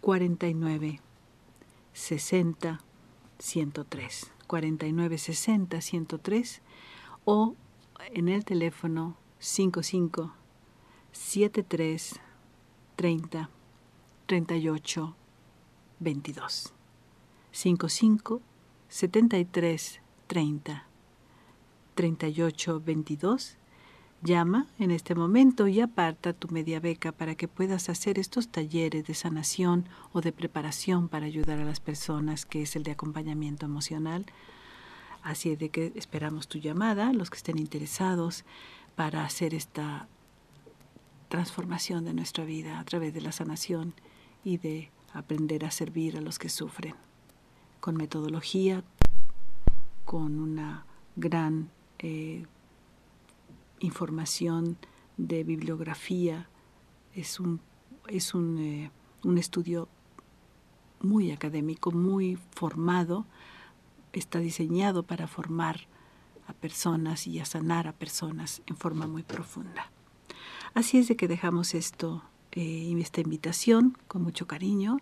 49 0.00 1.00
60 1.92 2.80
103 3.38 4.32
49 4.46 5.18
60 5.18 5.80
103 5.80 6.62
o 7.26 7.54
en 8.14 8.28
el 8.28 8.46
teléfono 8.46 9.16
55 9.40 10.32
73 11.12 12.20
30 12.96 13.50
38 14.24 15.16
22 16.00 16.72
55 17.50 18.40
73 18.88 20.00
30 20.28 20.86
38 21.94 22.80
22 22.80 23.58
Llama 24.22 24.66
en 24.78 24.90
este 24.90 25.14
momento 25.14 25.68
y 25.68 25.80
aparta 25.80 26.32
tu 26.32 26.48
media 26.48 26.80
beca 26.80 27.12
para 27.12 27.34
que 27.34 27.48
puedas 27.48 27.90
hacer 27.90 28.18
estos 28.18 28.48
talleres 28.48 29.06
de 29.06 29.14
sanación 29.14 29.88
o 30.12 30.22
de 30.22 30.32
preparación 30.32 31.08
para 31.08 31.26
ayudar 31.26 31.58
a 31.58 31.64
las 31.64 31.80
personas, 31.80 32.46
que 32.46 32.62
es 32.62 32.76
el 32.76 32.82
de 32.82 32.92
acompañamiento 32.92 33.66
emocional. 33.66 34.24
Así 35.26 35.56
de 35.56 35.70
que 35.70 35.90
esperamos 35.96 36.46
tu 36.46 36.58
llamada, 36.58 37.12
los 37.12 37.30
que 37.30 37.36
estén 37.38 37.58
interesados 37.58 38.44
para 38.94 39.24
hacer 39.24 39.54
esta 39.54 40.06
transformación 41.26 42.04
de 42.04 42.14
nuestra 42.14 42.44
vida 42.44 42.78
a 42.78 42.84
través 42.84 43.12
de 43.12 43.20
la 43.20 43.32
sanación 43.32 43.92
y 44.44 44.58
de 44.58 44.92
aprender 45.12 45.64
a 45.64 45.72
servir 45.72 46.16
a 46.16 46.20
los 46.20 46.38
que 46.38 46.48
sufren, 46.48 46.94
con 47.80 47.96
metodología, 47.96 48.84
con 50.04 50.38
una 50.38 50.86
gran 51.16 51.70
eh, 51.98 52.46
información 53.80 54.78
de 55.16 55.42
bibliografía. 55.42 56.48
Es 57.14 57.40
un, 57.40 57.60
es 58.06 58.32
un, 58.32 58.58
eh, 58.58 58.92
un 59.24 59.38
estudio 59.38 59.88
muy 61.00 61.32
académico, 61.32 61.90
muy 61.90 62.38
formado, 62.52 63.26
está 64.18 64.38
diseñado 64.38 65.02
para 65.02 65.26
formar 65.26 65.86
a 66.46 66.52
personas 66.52 67.26
y 67.26 67.40
a 67.40 67.44
sanar 67.44 67.86
a 67.88 67.92
personas 67.92 68.62
en 68.66 68.76
forma 68.76 69.06
muy 69.06 69.22
profunda. 69.22 69.90
Así 70.74 70.98
es 70.98 71.08
de 71.08 71.16
que 71.16 71.28
dejamos 71.28 71.74
esto, 71.74 72.22
eh, 72.52 72.94
esta 72.98 73.20
invitación 73.20 73.96
con 74.08 74.22
mucho 74.22 74.46
cariño 74.46 74.98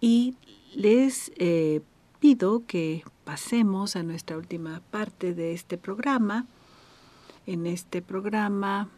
y 0.00 0.34
les 0.74 1.32
eh, 1.36 1.80
pido 2.20 2.64
que 2.66 3.04
pasemos 3.24 3.96
a 3.96 4.02
nuestra 4.02 4.36
última 4.36 4.82
parte 4.90 5.34
de 5.34 5.52
este 5.52 5.78
programa. 5.78 6.46
En 7.46 7.66
este 7.66 8.02
programa 8.02 8.88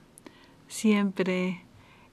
siempre 0.68 1.64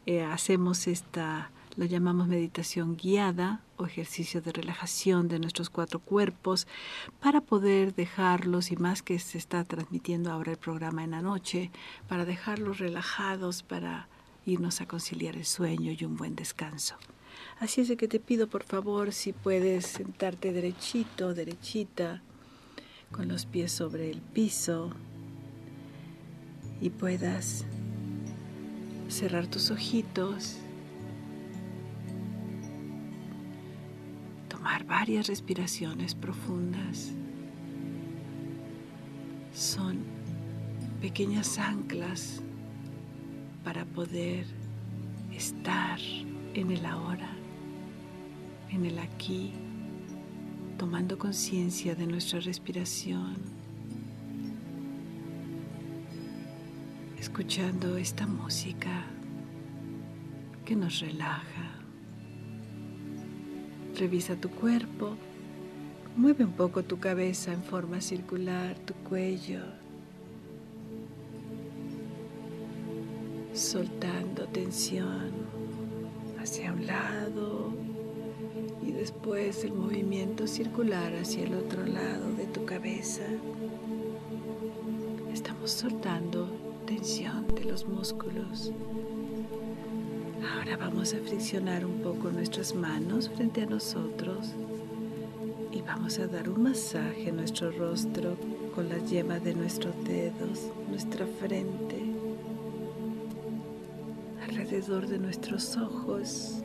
eh, 0.06 0.24
hacemos 0.24 0.88
esta 0.88 1.52
lo 1.76 1.86
llamamos 1.86 2.28
meditación 2.28 2.96
guiada 2.96 3.63
o 3.84 3.86
ejercicio 3.86 4.42
de 4.42 4.52
relajación 4.52 5.28
de 5.28 5.40
nuestros 5.40 5.70
cuatro 5.70 6.00
cuerpos 6.00 6.68
para 7.20 7.42
poder 7.42 7.94
dejarlos, 7.94 8.72
y 8.72 8.78
más 8.78 9.02
que 9.02 9.20
se 9.20 9.38
está 9.38 9.64
transmitiendo 9.64 10.32
ahora 10.32 10.52
el 10.52 10.58
programa 10.58 11.04
en 11.04 11.12
la 11.12 11.22
noche, 11.22 11.72
para 12.08 12.26
dejarlos 12.26 12.80
relajados, 12.80 13.64
para 13.64 14.08
irnos 14.46 14.82
a 14.82 14.88
conciliar 14.88 15.36
el 15.36 15.46
sueño 15.46 15.92
y 15.98 16.06
un 16.06 16.18
buen 16.18 16.36
descanso. 16.36 16.96
Así 17.60 17.82
es 17.82 17.88
de 17.88 17.98
que 17.98 18.08
te 18.08 18.20
pido 18.20 18.48
por 18.48 18.64
favor 18.64 19.14
si 19.14 19.34
puedes 19.34 19.86
sentarte 19.86 20.52
derechito, 20.52 21.34
derechita, 21.34 22.22
con 23.12 23.28
los 23.28 23.46
pies 23.46 23.72
sobre 23.72 24.10
el 24.10 24.22
piso 24.22 24.92
y 26.82 26.90
puedas 26.90 27.66
cerrar 29.08 29.48
tus 29.48 29.70
ojitos 29.70 30.58
tomar 34.64 34.86
varias 34.86 35.28
respiraciones 35.28 36.16
profundas. 36.16 37.12
Son 39.54 40.00
pequeñas 41.02 41.60
anclas 41.60 42.42
para 43.66 43.84
poder 43.84 44.46
estar 45.34 46.00
en 46.54 46.72
el 46.72 46.86
ahora, 46.86 47.30
en 48.70 48.86
el 48.86 49.00
aquí, 49.00 49.52
tomando 50.78 51.18
conciencia 51.18 51.94
de 51.94 52.08
nuestra 52.08 52.40
respiración, 52.40 53.36
escuchando 57.20 57.98
esta 57.98 58.26
música 58.28 59.04
que 60.64 60.78
nos 60.78 61.02
relaja. 61.02 61.63
Revisa 63.98 64.36
tu 64.36 64.50
cuerpo. 64.50 65.16
Mueve 66.18 66.44
un 66.44 66.54
poco 66.54 66.84
tu 66.84 67.00
cabeza 67.00 67.54
en 67.54 67.62
forma 67.62 68.02
circular, 68.02 68.78
tu 68.80 68.96
cuello. 69.08 69.62
Soltando 73.54 74.48
tensión 74.48 75.32
hacia 76.40 76.74
un 76.74 76.88
lado 76.88 77.72
y 78.82 78.92
después 78.92 79.64
el 79.64 79.74
movimiento 79.74 80.48
circular 80.48 81.14
hacia 81.16 81.44
el 81.44 81.54
otro 81.54 81.86
lado 81.86 82.34
de 82.34 82.48
tu 82.48 82.66
cabeza. 82.66 83.24
Estamos 85.32 85.70
soltando 85.70 86.48
tensión 86.88 87.46
de 87.56 87.66
los 87.66 87.88
músculos 87.88 88.72
Ahora 90.54 90.78
vamos 90.78 91.16
a 91.16 91.18
friccionar 91.18 91.84
un 91.84 92.02
poco 92.02 92.30
nuestras 92.30 92.76
manos 92.76 93.28
frente 93.28 93.64
a 93.64 93.66
nosotros 93.66 94.54
y 95.72 95.82
vamos 95.82 96.20
a 96.20 96.28
dar 96.28 96.48
un 96.48 96.62
masaje 96.62 97.30
a 97.30 97.34
nuestro 97.34 97.72
rostro 97.72 98.38
con 98.76 98.88
las 98.88 99.10
yemas 99.10 99.44
de 99.44 99.56
nuestros 99.56 99.96
dedos, 100.04 100.70
nuestra 100.88 101.26
frente, 101.26 102.04
alrededor 104.44 105.08
de 105.08 105.18
nuestros 105.18 105.76
ojos, 105.76 106.62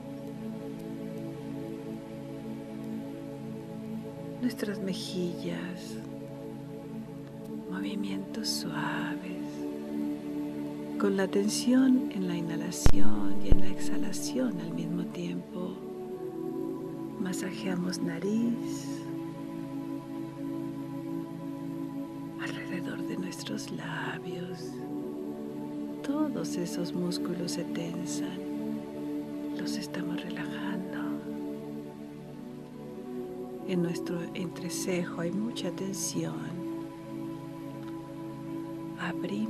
nuestras 4.43 4.79
mejillas, 4.81 5.97
movimientos 7.71 8.49
suaves 8.49 9.38
con 10.99 11.17
la 11.17 11.25
atención 11.25 12.11
en 12.13 12.27
la 12.27 12.37
inhalación 12.37 13.37
y 13.45 13.51
en 13.51 13.61
la 13.61 13.69
exhalación 13.69 14.61
al 14.61 14.75
mismo 14.75 15.05
tiempo. 15.05 15.77
Masajeamos 17.21 18.01
nariz, 18.01 19.05
alrededor 22.41 23.07
de 23.07 23.17
nuestros 23.17 23.71
labios. 23.71 24.73
Todos 26.03 26.57
esos 26.57 26.93
músculos 26.93 27.53
se 27.53 27.65
tensan, 27.65 28.39
los 29.57 29.77
estamos 29.77 30.21
relajando. 30.21 30.99
En 33.69 33.83
nuestro 33.83 34.21
entrecejo 34.35 35.21
hay 35.21 35.31
mucha 35.31 35.71
tensión 35.71 36.58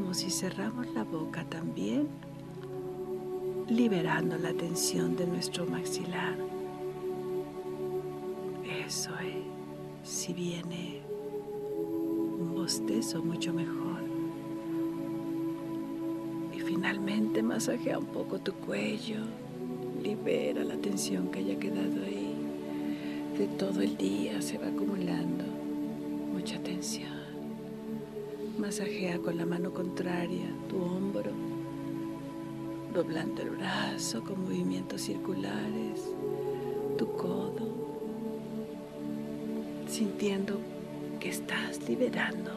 y 0.08 0.30
cerramos 0.30 0.86
la 0.94 1.04
boca 1.04 1.44
también, 1.44 2.08
liberando 3.68 4.38
la 4.38 4.54
tensión 4.54 5.16
de 5.16 5.26
nuestro 5.26 5.66
maxilar. 5.66 6.34
Eso 8.86 9.10
es, 9.18 10.08
si 10.10 10.32
viene 10.32 11.02
un 12.38 12.54
bostezo 12.54 13.22
mucho 13.22 13.52
mejor. 13.52 14.00
Y 16.56 16.60
finalmente 16.60 17.42
masajea 17.42 17.98
un 17.98 18.06
poco 18.06 18.38
tu 18.38 18.54
cuello, 18.54 19.20
libera 20.02 20.64
la 20.64 20.76
tensión 20.76 21.30
que 21.30 21.40
haya 21.40 21.58
quedado 21.58 22.02
ahí. 22.02 22.34
De 23.36 23.46
todo 23.46 23.82
el 23.82 23.94
día 23.98 24.40
se 24.40 24.56
va 24.56 24.68
acumulando 24.68 25.44
mucha 26.32 26.58
tensión. 26.62 27.17
Masajea 28.58 29.20
con 29.20 29.36
la 29.36 29.46
mano 29.46 29.72
contraria 29.72 30.52
tu 30.68 30.82
hombro, 30.82 31.30
doblando 32.92 33.42
el 33.42 33.50
brazo 33.50 34.20
con 34.24 34.42
movimientos 34.42 35.02
circulares, 35.02 36.12
tu 36.96 37.06
codo, 37.12 37.68
sintiendo 39.86 40.58
que 41.20 41.28
estás 41.28 41.88
liberando 41.88 42.50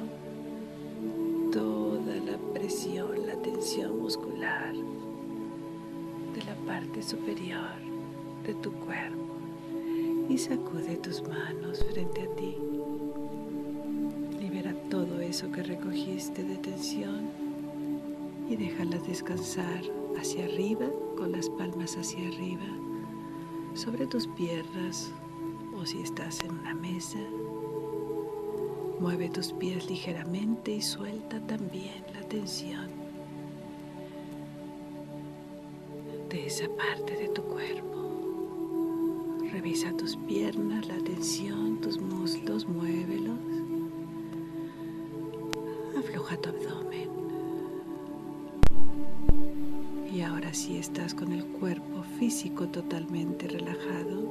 toda 1.51 2.15
la 2.15 2.37
presión, 2.55 3.27
la 3.27 3.35
tensión 3.35 3.99
muscular 3.99 4.73
de 4.73 6.43
la 6.45 6.55
parte 6.65 7.03
superior 7.03 7.77
de 8.43 8.55
tu 8.55 8.71
cuerpo 8.71 9.35
y 10.29 10.37
sacude 10.39 10.97
tus 10.97 11.21
manos 11.21 11.85
frente 11.91 12.21
a 12.23 12.35
ti. 12.35 12.70
Eso 15.31 15.49
que 15.49 15.63
recogiste 15.63 16.43
de 16.43 16.57
tensión 16.57 17.29
y 18.49 18.57
déjalas 18.57 19.07
descansar 19.07 19.81
hacia 20.19 20.43
arriba, 20.43 20.87
con 21.15 21.31
las 21.31 21.49
palmas 21.51 21.95
hacia 21.95 22.27
arriba, 22.27 22.67
sobre 23.73 24.07
tus 24.07 24.27
piernas 24.27 25.09
o 25.73 25.85
si 25.85 26.01
estás 26.01 26.41
en 26.41 26.51
una 26.51 26.73
mesa. 26.73 27.19
Mueve 28.99 29.29
tus 29.29 29.53
pies 29.53 29.89
ligeramente 29.89 30.73
y 30.73 30.81
suelta 30.81 31.39
también 31.47 32.03
la 32.13 32.27
tensión 32.27 32.89
de 36.29 36.45
esa 36.45 36.67
parte 36.75 37.15
de 37.15 37.29
tu 37.29 37.41
cuerpo. 37.43 37.87
Revisa 39.49 39.95
tus 39.95 40.17
piernas, 40.17 40.89
la 40.89 40.97
tensión, 40.97 41.79
tus 41.79 42.01
muslos, 42.01 42.67
muévelos. 42.67 43.60
Afloja 46.31 46.37
tu 46.37 46.49
abdomen. 46.49 47.09
Y 50.13 50.21
ahora 50.21 50.53
sí 50.53 50.77
estás 50.77 51.13
con 51.13 51.31
el 51.31 51.45
cuerpo 51.45 52.03
físico 52.19 52.67
totalmente 52.67 53.47
relajado. 53.47 54.29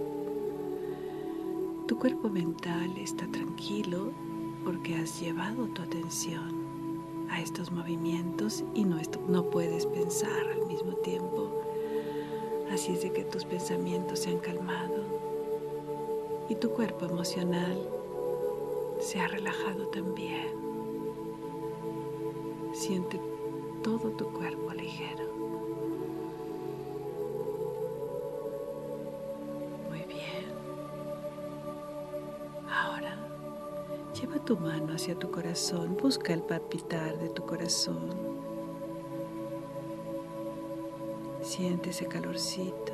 Tu 1.87 1.99
cuerpo 1.99 2.29
mental 2.29 2.97
está 2.99 3.27
tranquilo 3.27 4.13
porque 4.65 4.95
has 4.97 5.21
llevado 5.21 5.67
tu 5.69 5.83
atención 5.83 6.61
a 7.31 7.41
estos 7.41 7.71
movimientos 7.73 8.65
y 8.75 8.85
no, 8.85 8.97
no 9.29 9.45
puedes 9.51 9.87
pensar 9.87 10.49
al 10.53 10.67
mismo 10.67 10.93
tiempo. 10.97 11.51
Así 12.73 12.93
es 12.93 13.03
de 13.03 13.13
que 13.13 13.25
tus 13.25 13.45
pensamientos 13.45 14.21
se 14.21 14.31
han 14.31 14.39
calmado 14.39 15.03
y 16.49 16.55
tu 16.55 16.71
cuerpo 16.71 17.07
emocional 17.07 17.79
se 19.01 19.21
ha 19.21 19.29
relajado 19.29 19.87
también. 19.89 20.60
Siente 22.91 23.21
todo 23.85 24.11
tu 24.11 24.33
cuerpo 24.33 24.73
ligero. 24.73 25.25
Muy 29.89 30.01
bien. 30.09 30.45
Ahora 32.69 33.17
lleva 34.13 34.45
tu 34.45 34.57
mano 34.57 34.93
hacia 34.93 35.15
tu 35.15 35.31
corazón, 35.31 35.97
busca 36.03 36.33
el 36.33 36.43
palpitar 36.43 37.17
de 37.17 37.29
tu 37.29 37.47
corazón. 37.47 38.11
Siente 41.43 41.91
ese 41.91 42.07
calorcito. 42.07 42.93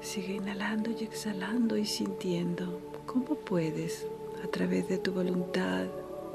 Sigue 0.00 0.36
inhalando 0.36 0.90
y 0.90 1.04
exhalando 1.04 1.76
y 1.76 1.84
sintiendo 1.84 2.80
cómo 3.04 3.34
puedes, 3.34 4.06
a 4.44 4.46
través 4.48 4.88
de 4.88 4.98
tu 4.98 5.12
voluntad, 5.12 5.86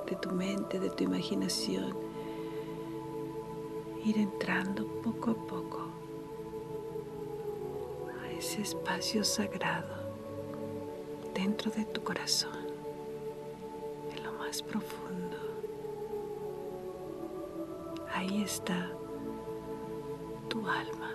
de 0.08 0.16
tu 0.16 0.32
mente, 0.32 0.80
de 0.80 0.89
tu 0.89 1.04
imaginación, 1.04 1.93
ir 4.04 4.18
entrando 4.18 4.86
poco 5.01 5.32
a 5.32 5.36
poco 5.36 5.88
a 8.22 8.32
ese 8.32 8.62
espacio 8.62 9.24
sagrado 9.24 10.04
dentro 11.34 11.72
de 11.72 11.86
tu 11.86 12.04
corazón, 12.04 12.68
en 14.16 14.24
lo 14.24 14.34
más 14.34 14.62
profundo. 14.62 15.38
Ahí 18.14 18.43
está 18.43 18.91
tu 20.49 20.60
alma, 20.68 21.12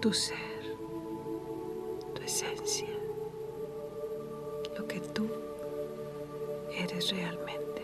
tu 0.00 0.12
ser, 0.12 0.76
tu 2.14 2.22
esencia, 2.22 2.95
que 4.96 5.08
tú 5.08 5.28
eres 6.72 7.10
realmente. 7.10 7.82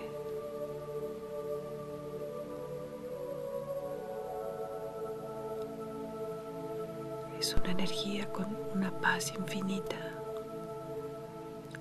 Es 7.38 7.54
una 7.54 7.72
energía 7.72 8.32
con 8.32 8.46
una 8.74 8.90
paz 8.98 9.34
infinita. 9.34 9.98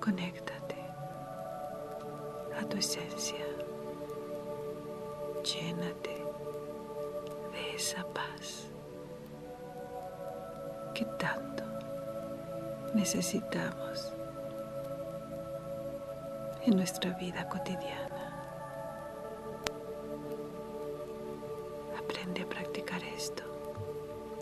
Conéctate 0.00 0.76
a 2.60 2.68
tu 2.68 2.76
esencia 2.76 3.46
llénate 5.42 6.24
de 7.52 7.74
esa 7.74 8.04
paz 8.12 8.68
que 10.94 11.06
tanto 11.18 11.64
necesitamos 12.94 14.12
en 16.64 16.76
nuestra 16.76 17.10
vida 17.12 17.48
cotidiana. 17.48 18.32
Aprende 21.98 22.42
a 22.42 22.48
practicar 22.48 23.02
esto, 23.04 23.42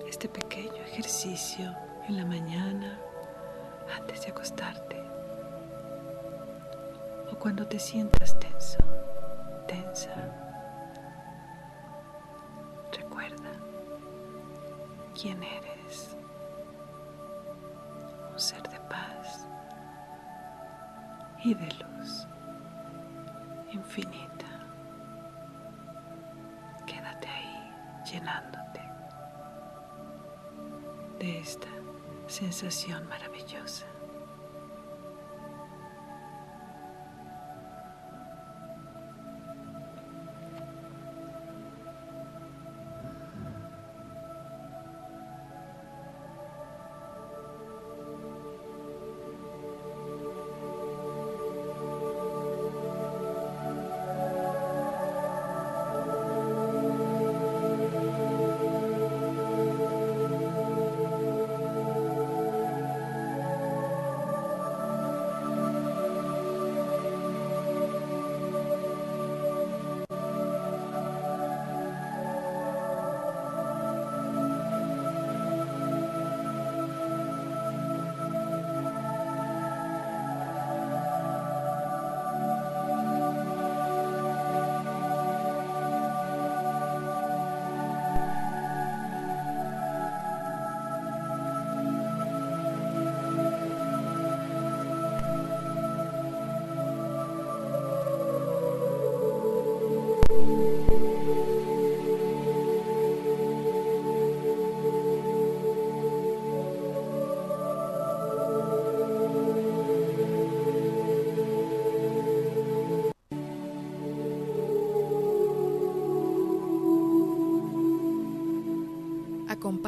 este 0.09 0.29
pequeño 0.29 0.83
ejercicio 0.83 1.75
en 2.09 2.16
la 2.16 2.25
mañana 2.25 2.99
antes 3.97 4.23
de 4.23 4.31
acostarte 4.31 4.97
o 7.33 7.37
cuando 7.39 7.66
te 7.66 7.79
sientas 7.79 8.39
tenso, 8.39 8.79
tensa. 9.66 10.51
quién 15.21 15.43
eres. 15.43 15.70
Y 21.43 21.55
de 21.55 21.66
luz 21.66 22.26
infinita. 23.72 24.47
Quédate 26.86 27.28
ahí 27.28 27.72
llenándote 28.11 28.80
de 31.18 31.38
esta 31.38 31.68
sensación 32.26 33.09
maravillosa. 33.09 33.86